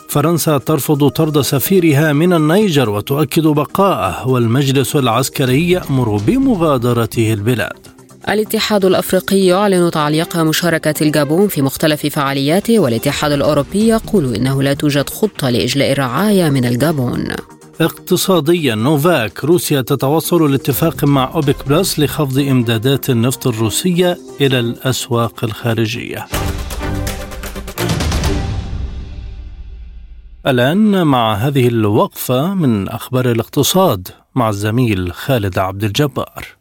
[0.10, 7.88] فرنسا ترفض طرد سفيرها من النيجر وتؤكد بقاءه والمجلس العسكري يأمر بمغادرته البلاد.
[8.30, 15.10] الاتحاد الأفريقي يعلن تعليق مشاركة الجابون في مختلف فعالياته والاتحاد الأوروبي يقول إنه لا توجد
[15.10, 17.28] خطة لإجلاء الرعايا من الجابون.
[17.82, 26.26] اقتصاديا نوفاك روسيا تتوصل لاتفاق مع أوبك بلس لخفض إمدادات النفط الروسية إلى الأسواق الخارجية.
[30.48, 36.59] الآن مع هذه الوقفة من أخبار الاقتصاد مع الزميل خالد عبد الجبار.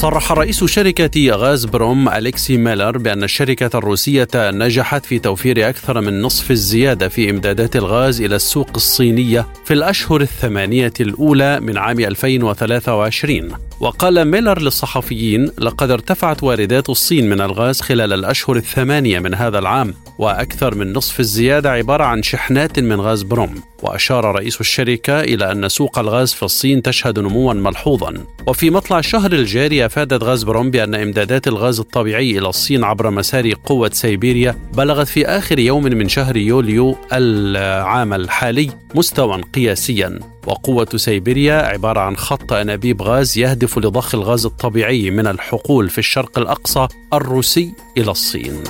[0.00, 6.22] صرح رئيس شركة غاز بروم أليكسي ميلر بأن الشركة الروسية نجحت في توفير أكثر من
[6.22, 13.52] نصف الزيادة في إمدادات الغاز إلى السوق الصينية في الأشهر الثمانية الأولى من عام 2023
[13.80, 19.94] وقال ميلر للصحفيين لقد ارتفعت واردات الصين من الغاز خلال الأشهر الثمانية من هذا العام
[20.18, 25.68] وأكثر من نصف الزيادة عبارة عن شحنات من غاز بروم وأشار رئيس الشركة إلى أن
[25.68, 28.14] سوق الغاز في الصين تشهد نموا ملحوظا.
[28.46, 33.52] وفي مطلع الشهر الجاري أفادت غاز بروم بأن إمدادات الغاز الطبيعي إلى الصين عبر مسار
[33.64, 41.54] قوة سيبيريا بلغت في آخر يوم من شهر يوليو العام الحالي مستوى قياسيا وقوة سيبيريا
[41.54, 47.72] عبارة عن خط أنابيب غاز يهدف لضخ الغاز الطبيعي من الحقول في الشرق الأقصى الروسي
[47.98, 48.62] إلى الصين.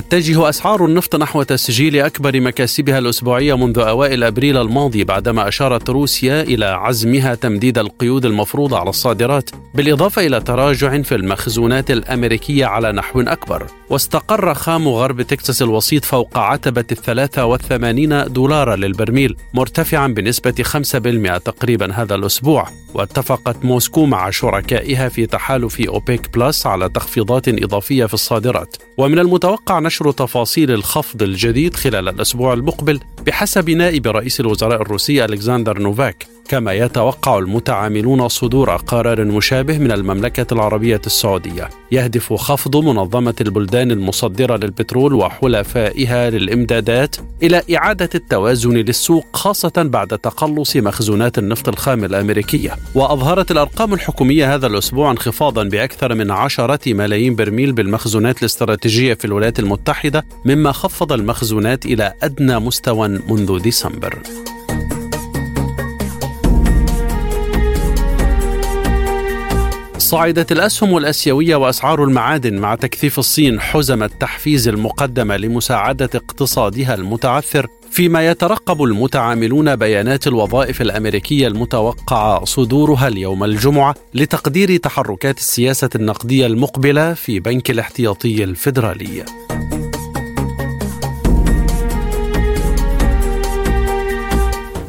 [0.00, 6.42] تتجه أسعار النفط نحو تسجيل أكبر مكاسبها الأسبوعية منذ أوائل أبريل الماضي بعدما أشارت روسيا
[6.42, 13.20] إلى عزمها تمديد القيود المفروضة على الصادرات بالإضافة إلى تراجع في المخزونات الأمريكية على نحو
[13.20, 13.66] أكبر.
[13.90, 21.92] واستقر خام غرب تكساس الوسيط فوق عتبة الثلاثة والثمانين دولارا للبرميل مرتفعا بنسبة 5% تقريبا
[21.92, 22.68] هذا الأسبوع.
[22.94, 28.76] واتفقت موسكو مع شركائها في تحالف أوبيك بلس على تخفيضات إضافية في الصادرات.
[28.98, 35.78] ومن المتوقع نشر تفاصيل الخفض الجديد خلال الأسبوع المقبل بحسب نائب رئيس الوزراء الروسي ألكسندر
[35.78, 41.68] نوفاك كما يتوقع المتعاملون صدور قرار مشابه من المملكة العربية السعودية.
[41.92, 50.76] يهدف خفض منظمة البلدان المصدرة للبترول وحلفائها للإمدادات إلى إعادة التوازن للسوق خاصة بعد تقلص
[50.76, 52.76] مخزونات النفط الخام الأمريكية.
[52.94, 59.58] وأظهرت الأرقام الحكومية هذا الأسبوع انخفاضا بأكثر من عشرة ملايين برميل بالمخزونات الاستراتيجية في الولايات
[59.66, 64.22] المتحدة مما خفض المخزونات إلى أدنى مستوى منذ ديسمبر.
[69.98, 78.30] صعدت الأسهم الأسيوية وأسعار المعادن مع تكثيف الصين حزم التحفيز المقدمة لمساعدة اقتصادها المتعثر فيما
[78.30, 87.40] يترقب المتعاملون بيانات الوظائف الأمريكية المتوقع صدورها اليوم الجمعة لتقدير تحركات السياسة النقدية المقبلة في
[87.40, 89.24] بنك الاحتياطي الفيدرالي.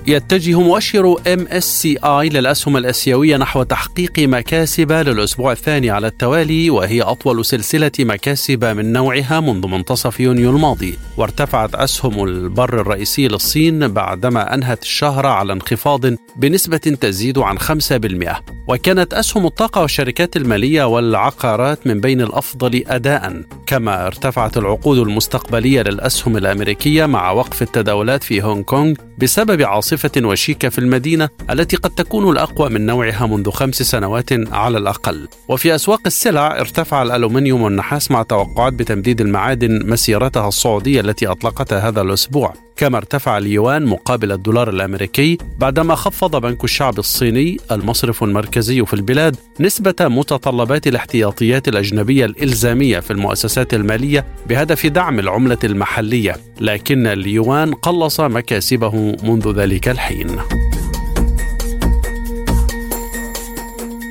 [0.08, 7.92] يتجه مؤشر MSCI للأسهم الأسيوية نحو تحقيق مكاسب للأسبوع الثاني على التوالي وهي أطول سلسلة
[8.00, 10.98] مكاسب من نوعها منذ منتصف يونيو الماضي.
[11.18, 16.02] وارتفعت أسهم البر الرئيسي للصين بعدما أنهت الشهر على انخفاض
[16.36, 23.42] بنسبة تزيد عن 5% وكانت أسهم الطاقة والشركات المالية والعقارات من بين الأفضل أداء.
[23.66, 30.70] كما ارتفعت العقود المستقبلية للأسهم الأمريكية مع وقف التداولات في هونغ كونغ بسبب عاصفة وشيكة
[30.70, 35.28] في المدينة التي قد تكون الأقوى من نوعها منذ خمس سنوات على الأقل.
[35.48, 42.02] وفي أسواق السلع ارتفع الألومنيوم والنحاس مع توقعات بتمديد المعادن مسيرتها الصعودية التي أطلقتها هذا
[42.02, 42.54] الأسبوع.
[42.78, 49.36] كما ارتفع اليوان مقابل الدولار الأمريكي بعدما خفض بنك الشعب الصيني المصرف المركزي في البلاد
[49.60, 58.20] نسبة متطلبات الاحتياطيات الأجنبية الإلزامية في المؤسسات المالية بهدف دعم العملة المحلية، لكن اليوان قلص
[58.20, 60.40] مكاسبه منذ ذلك الحين.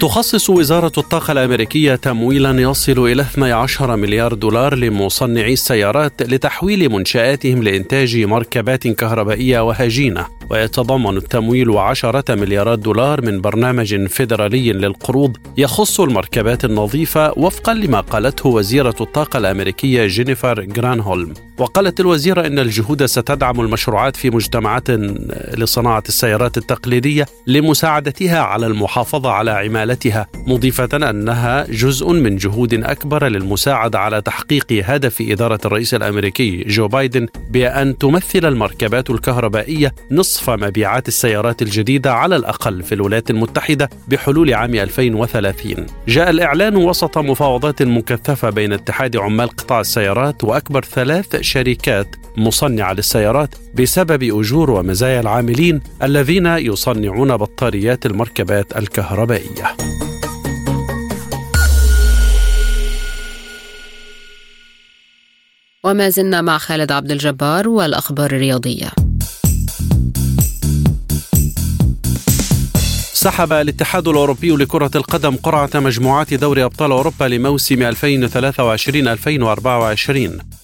[0.07, 8.17] تخصص وزارة الطاقة الأمريكية تمويلا يصل إلى 12 مليار دولار لمصنعي السيارات لتحويل منشآتهم لإنتاج
[8.17, 10.27] مركبات كهربائية وهجينة.
[10.51, 18.49] ويتضمن التمويل عشرة مليارات دولار من برنامج فيدرالي للقروض يخص المركبات النظيفة وفقا لما قالته
[18.49, 21.35] وزيرة الطاقة الأمريكية جينيفر جرانهولم.
[21.59, 24.91] وقالت الوزيرة إن الجهود ستدعم المشروعات في مجتمعات
[25.59, 29.51] لصناعة السيارات التقليدية لمساعدتها على المحافظة على
[29.97, 36.88] عمالتها مضيفة أنها جزء من جهود أكبر للمساعدة على تحقيق هدف إدارة الرئيس الأمريكي جو
[36.88, 44.55] بايدن بأن تمثل المركبات الكهربائية نصف مبيعات السيارات الجديدة على الأقل في الولايات المتحدة بحلول
[44.55, 52.16] عام 2030 جاء الإعلان وسط مفاوضات مكثفة بين اتحاد عمال قطاع السيارات وأكبر ثلاث شركات
[52.36, 59.86] مصنعة للسيارات بسبب أجور ومزايا العاملين الذين يصنعون بطاريات المركبات الكهربائية.
[65.87, 69.06] وما زلنا مع خالد عبد الجبار والأخبار الرياضية.
[73.27, 77.97] سحب الاتحاد الأوروبي لكرة القدم قرعة مجموعات دوري أبطال أوروبا لموسم 2023-2024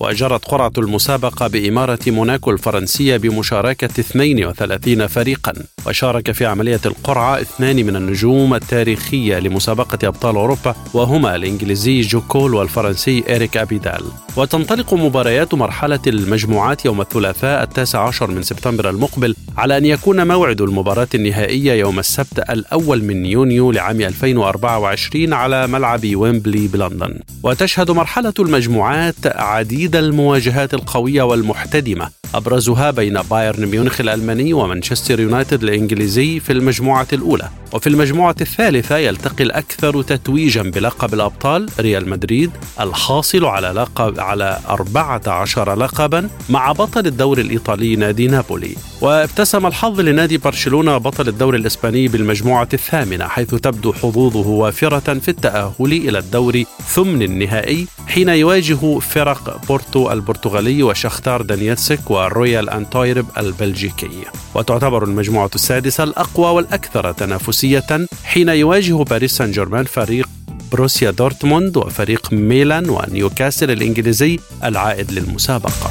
[0.01, 5.53] وأجرت قرعة المسابقة بإمارة موناكو الفرنسية بمشاركة 32 فريقا.
[5.87, 13.25] وشارك في عملية القرعة اثنان من النجوم التاريخية لمسابقة أبطال أوروبا وهما الإنجليزي جوكول والفرنسي
[13.31, 14.03] إريك أبيدال.
[14.37, 20.61] وتنطلق مباريات مرحلة المجموعات يوم الثلاثاء التاسع عشر من سبتمبر المقبل على أن يكون موعد
[20.61, 27.21] المباراة النهائية يوم السبت الأول من يونيو لعام 2024 على ملعب ويمبلي بلندن.
[27.43, 32.22] وتشهد مرحلة المجموعات عديد المواجهات القوية والمحتدمة.
[32.35, 37.49] أبرزها بين بايرن ميونخ الألماني ومانشستر يونايتد الإنجليزي في المجموعة الأولى.
[37.73, 45.75] وفي المجموعة الثالثة يلتقي الأكثر تتويجا بلقب الأبطال ريال مدريد الحاصل على لقب على 14
[45.75, 48.77] لقبا مع بطل الدوري الإيطالي نادي نابولي.
[49.01, 55.73] وابتسم الحظ لنادي برشلونة بطل الدوري الإسباني بالمجموعة الثامنة حيث تبدو حظوظه وافرة في التأهل
[55.81, 64.11] إلى الدوري ثمن النهائي حين يواجه فرق بورتو البرتغالي وشاختار دونيتسك والرويال أنتويرب البلجيكي.
[64.55, 70.29] وتعتبر المجموعة السادسة الأقوى والأكثر تنافسية حين يواجه باريس سان جيرمان فريق
[70.73, 75.91] بوروسيا دورتموند وفريق ميلان ونيوكاسل الإنجليزي العائد للمسابقة.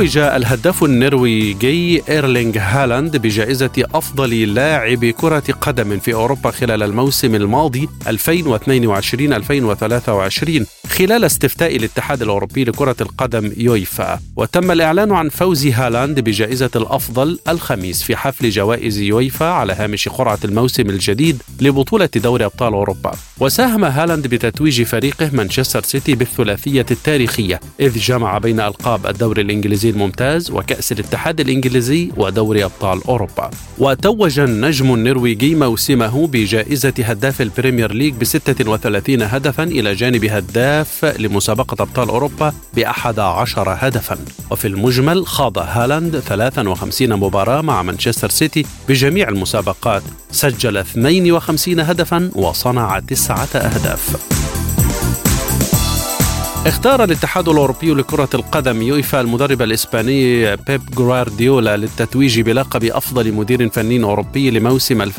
[0.00, 7.88] توج الهداف النرويجي إيرلينغ هالاند بجائزة أفضل لاعب كرة قدم في أوروبا خلال الموسم الماضي
[8.08, 8.10] 2022-2023
[10.90, 14.20] خلال استفتاء الاتحاد الأوروبي لكرة القدم يويفا.
[14.36, 20.38] وتم الإعلان عن فوز هالاند بجائزة الأفضل الخميس في حفل جوائز يويفا على هامش قرعة
[20.44, 23.12] الموسم الجديد لبطولة دوري أبطال أوروبا.
[23.40, 30.50] وساهم هالاند بتتويج فريقه مانشستر سيتي بالثلاثية التاريخية إذ جمع بين ألقاب الدوري الإنجليزي الممتاز
[30.50, 33.50] وكأس الاتحاد الإنجليزي ودوري أبطال أوروبا.
[33.78, 41.82] وتوج النجم النرويجي موسمه بجائزة هداف البريمير ليج ب 36 هدفا إلى جانب هداف لمسابقة
[41.82, 44.18] أبطال أوروبا بأحد عشر هدفا.
[44.50, 50.02] وفي المجمل خاض هالاند 53 مباراة مع مانشستر سيتي بجميع المسابقات.
[50.30, 54.16] سجل 52 هدفا وصنع تسعة أهداف.
[56.66, 64.04] اختار الاتحاد الأوروبي لكرة القدم يويفا المدرب الإسباني بيب غوارديولا للتتويج بلقب أفضل مدير فني
[64.04, 65.10] أوروبي لموسم 2022-2023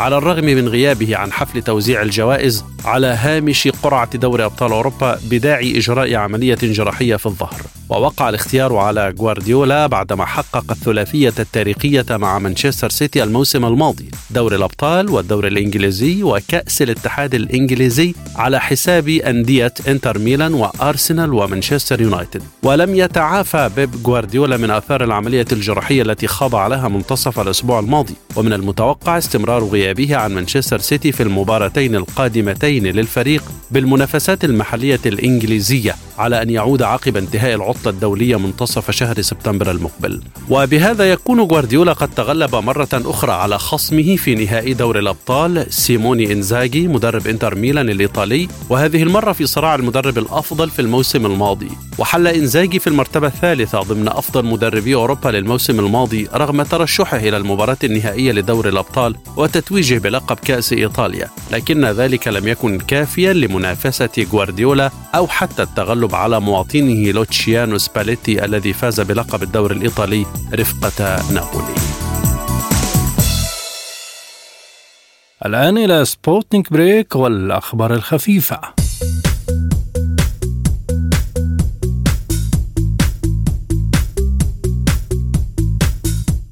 [0.00, 5.78] على الرغم من غيابه عن حفل توزيع الجوائز على هامش قرعة دوري أبطال أوروبا بداعي
[5.78, 7.60] إجراء عملية جراحية في الظهر.
[7.92, 15.10] ووقع الاختيار على غوارديولا بعدما حقق الثلاثية التاريخية مع مانشستر سيتي الموسم الماضي، دوري الأبطال
[15.10, 22.42] والدوري الإنجليزي وكأس الاتحاد الإنجليزي على حساب حساب أندية إنتر ميلان وأرسنال ومانشستر يونايتد.
[22.62, 28.14] ولم يتعافى بيب غوارديولا من آثار العملية الجراحية التي خاض لها منتصف الأسبوع الماضي.
[28.36, 36.42] ومن المتوقع استمرار غيابه عن مانشستر سيتي في المباراتين القادمتين للفريق بالمنافسات المحلية الإنجليزية على
[36.42, 40.22] أن يعود عقب انتهاء العطلة الدولية منتصف شهر سبتمبر المقبل.
[40.48, 46.88] وبهذا يكون غوارديولا قد تغلب مرة أخرى على خصمه في نهائي دوري الأبطال سيموني إنزاجي
[46.88, 48.48] مدرب إنتر ميلان الإيطالي.
[48.70, 51.68] وهذه المرة في صراع المدرب الأفضل في الموسم الماضي.
[51.98, 57.76] وحل إنزاجي في المرتبة الثالثة ضمن أفضل مدربي أوروبا للموسم الماضي رغم ترشحه إلى المباراة
[57.84, 61.28] النهائية لدوري الأبطال وتتويجه بلقب كأس إيطاليا.
[61.50, 68.72] لكن ذلك لم يكن كافيا لمنافسة غوارديولا أو حتى التغلب على مواطنه لوتشيانو سباليتي الذي
[68.72, 71.74] فاز بلقب الدوري الإيطالي رفقة نابولي.
[75.46, 78.81] الآن إلى سبوتنيك بريك والأخبار الخفيفة.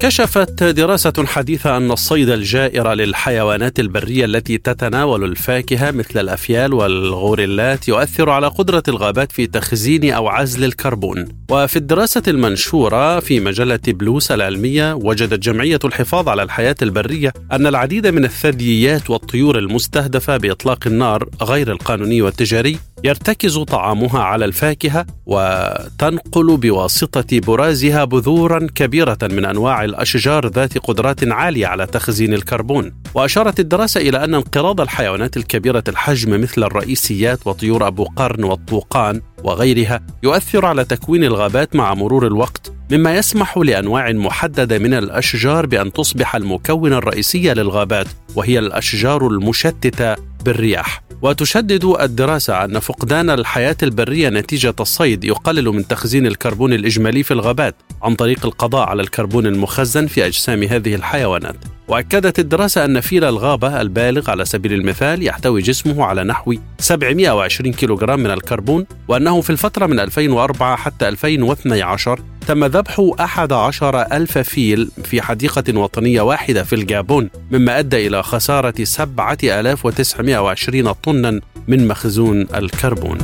[0.01, 8.29] كشفت دراسة حديثة أن الصيد الجائر للحيوانات البرية التي تتناول الفاكهة مثل الأفيال والغوريلات يؤثر
[8.29, 11.27] على قدرة الغابات في تخزين أو عزل الكربون.
[11.49, 18.07] وفي الدراسة المنشورة في مجلة بلوس العلمية وجدت جمعية الحفاظ على الحياة البرية أن العديد
[18.07, 27.39] من الثدييات والطيور المستهدفة بإطلاق النار غير القانوني والتجاري يرتكز طعامها على الفاكهة وتنقل بواسطة
[27.39, 32.93] برازها بذورا كبيرة من أنواع الأشجار ذات قدرات عالية على تخزين الكربون.
[33.15, 40.01] وأشارت الدراسة إلى أن انقراض الحيوانات الكبيرة الحجم مثل الرئيسيات وطيور أبو قرن والطوقان وغيرها
[40.23, 46.35] يؤثر على تكوين الغابات مع مرور الوقت مما يسمح لأنواع محددة من الأشجار بأن تصبح
[46.35, 51.10] المكون الرئيسي للغابات وهي الأشجار المشتتة بالرياح.
[51.21, 57.75] وتشدد الدراسة أن فقدان الحياة البرية نتيجة الصيد يقلل من تخزين الكربون الإجمالي في الغابات
[58.01, 61.55] عن طريق القضاء على الكربون المخزن في أجسام هذه الحيوانات.
[61.91, 68.19] وأكدت الدراسة أن فيل الغابة البالغ على سبيل المثال يحتوي جسمه على نحو 720 كيلوغرام
[68.19, 75.21] من الكربون وأنه في الفترة من 2004 حتى 2012 تم ذبح 11 ألف فيل في
[75.21, 83.17] حديقة وطنية واحدة في الجابون مما أدى إلى خسارة 7920 طنا من مخزون الكربون.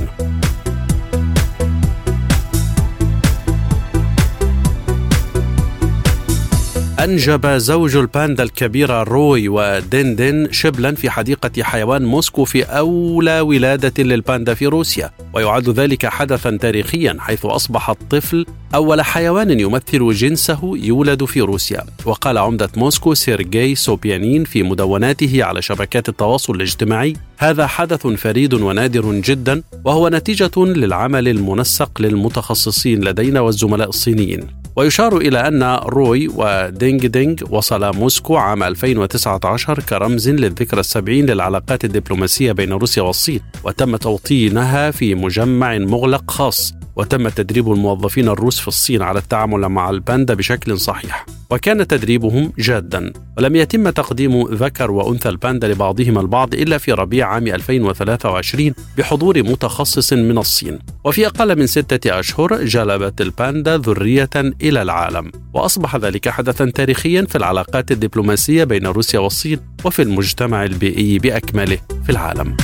[7.08, 14.53] أنجب زوج الباندا الكبيرة روي ودندن شبلا في حديقة حيوان موسكو في أولى ولادة للباندا
[14.53, 15.12] في روسيا.
[15.34, 21.84] ويعد ذلك حدثا تاريخيا حيث أصبح الطفل أول حيوان يمثل جنسه يولد في روسيا.
[22.05, 29.13] وقال عمدة موسكو سيرجي سوبيانين في مدوناته على شبكات التواصل الاجتماعي هذا حدث فريد ونادر
[29.13, 34.47] جدا وهو نتيجة للعمل المنسق للمتخصصين لدينا والزملاء الصينيين.
[34.78, 42.51] ويشار إلى أن روي ودينغ دينغ وصل موسكو عام 2019 كرمز للذكرى السبعين للعلاقات الدبلوماسية
[42.51, 49.01] بين روسيا والصين وتم توطينها في مجمع مغلق خاص وتم تدريب الموظفين الروس في الصين
[49.01, 51.25] على التعامل مع الباندا بشكل صحيح.
[51.49, 53.13] وكان تدريبهم جادا.
[53.38, 60.13] ولم يتم تقديم ذكر وأنثى الباندا لبعضهما البعض إلا في ربيع عام 2023 بحضور متخصص
[60.13, 60.80] من الصين.
[61.03, 64.30] وفي أقل من ستة أشهر جلبت الباندا ذرية
[64.61, 65.32] إلى العالم.
[65.53, 72.09] وأصبح ذلك حدثا تاريخيا في العلاقات الدبلوماسية بين روسيا والصين وفي المجتمع البيئي بأكمله في
[72.09, 72.57] العالم.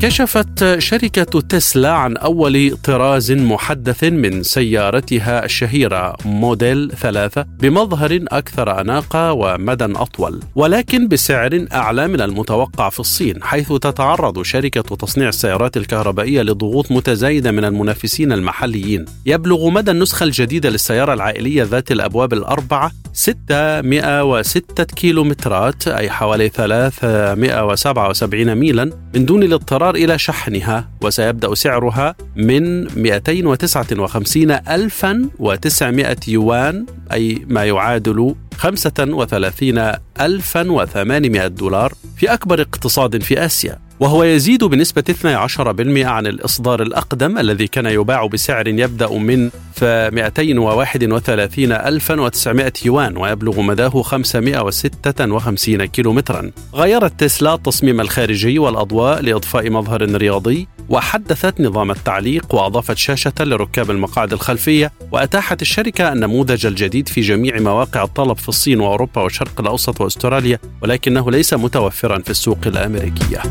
[0.00, 9.32] كشفت شركة تسلا عن أول طراز محدث من سيارتها الشهيرة موديل ثلاثة بمظهر أكثر أناقة
[9.32, 16.42] ومدى أطول ولكن بسعر أعلى من المتوقع في الصين حيث تتعرض شركة تصنيع السيارات الكهربائية
[16.42, 19.04] لضغوط متزايدة من المنافسين المحليين.
[19.26, 28.90] يبلغ مدى النسخة الجديدة للسيارة العائلية ذات الأبواب الأربعة 606 كيلومترات أي حوالي 377 ميلا
[29.14, 29.42] من دون
[29.84, 41.92] الاضطرار إلى شحنها وسيبدأ سعرها من 259 ألفا و900 يوان أي ما يعادل 35800 دولار
[42.16, 43.78] في أكبر اقتصاد في آسيا.
[44.00, 49.50] وهو يزيد بنسبة 12% عن الإصدار الأقدم الذي كان يباع بسعر يبدأ من
[49.82, 56.50] 231900 يوان ويبلغ مداه 556 كيلومترا.
[56.74, 64.32] غيرت تسلا التصميم الخارجي والأضواء لإضفاء مظهر رياضي وحدثت نظام التعليق وأضافت شاشة لركاب المقاعد
[64.32, 70.58] الخلفية وأتاحت الشركة النموذج الجديد في جميع مواقع الطلب في الصين وأوروبا والشرق الأوسط وأستراليا
[70.82, 73.42] ولكنه ليس متوفرا في السوق الأمريكية.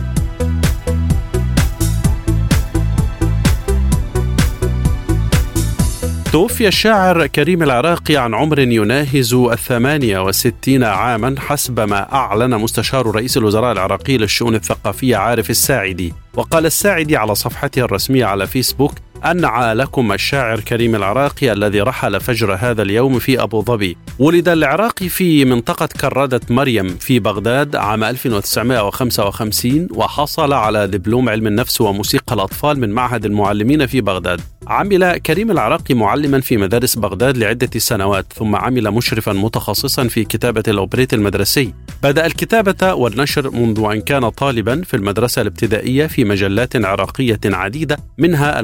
[6.34, 13.38] توفي الشاعر كريم العراقي عن عمر يناهز الثمانية وستين عاما حسب ما أعلن مستشار رئيس
[13.38, 16.14] الوزراء العراقي للشؤون الثقافية عارف الساعدي.
[16.34, 18.94] وقال الساعدي على صفحته الرسمية على فيسبوك
[19.26, 23.98] أنعى لكم الشاعر كريم العراقي الذي رحل فجر هذا اليوم في أبو ظبي.
[24.20, 31.82] ولد العراقي في منطقة كرادة مريم في بغداد عام 1955 وحصل على دبلوم علم النفس
[31.82, 34.42] وموسيقى الأطفال من معهد المعلمين في بغداد.
[34.68, 40.64] عمل كريم العراقي معلما في مدارس بغداد لعدة سنوات ثم عمل مشرفا متخصصا في كتابة
[40.68, 41.74] الأوبريت المدرسي.
[42.04, 48.60] بدأ الكتابة والنشر منذ أن كان طالبا في المدرسة الابتدائية في مجلات عراقية عديدة منها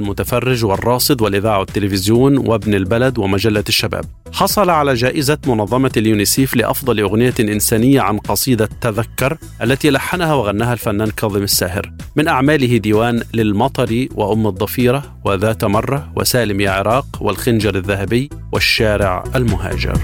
[0.49, 4.05] المتفرج والراصد والإذاعة والتلفزيون وابن البلد ومجلة الشباب.
[4.33, 11.09] حصل على جائزة منظمة اليونيسيف لأفضل أغنية إنسانية عن قصيدة تذكر التي لحنها وغناها الفنان
[11.11, 11.91] كاظم الساهر.
[12.15, 19.97] من أعماله ديوان للمطر وأم الضفيرة وذات مرة وسالم يا عراق والخنجر الذهبي والشارع المهاجر.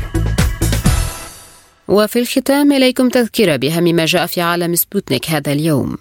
[1.88, 5.98] وفي الختام إليكم تذكرة بأهم ما جاء في عالم سبوتنيك هذا اليوم.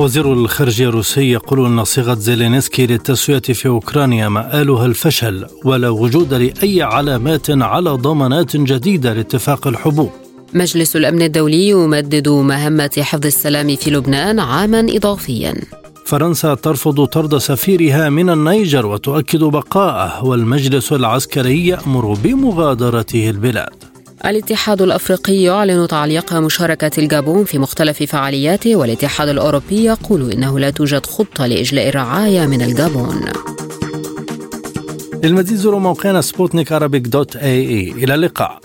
[0.00, 6.82] وزير الخارجية الروسي يقول أن صيغة زيلينسكي للتسوية في أوكرانيا مآلها الفشل ولا وجود لأي
[6.82, 10.10] علامات على ضمانات جديدة لاتفاق الحبوب.
[10.54, 15.54] مجلس الأمن الدولي يمدد مهمة حفظ السلام في لبنان عاما إضافيا.
[16.04, 23.89] فرنسا ترفض طرد سفيرها من النيجر وتؤكد بقاءه والمجلس العسكري يأمر بمغادرته البلاد.
[24.26, 31.06] الاتحاد الأفريقي يعلن تعليق مشاركة الجابون في مختلف فعالياته والاتحاد الأوروبي يقول إنه لا توجد
[31.06, 33.24] خطة لإجلاء الرعايا من الجابون.
[35.24, 37.92] للمزيد زوروا موقعنا سبوتنيك dot ae.
[37.92, 38.60] إلى اللقاء.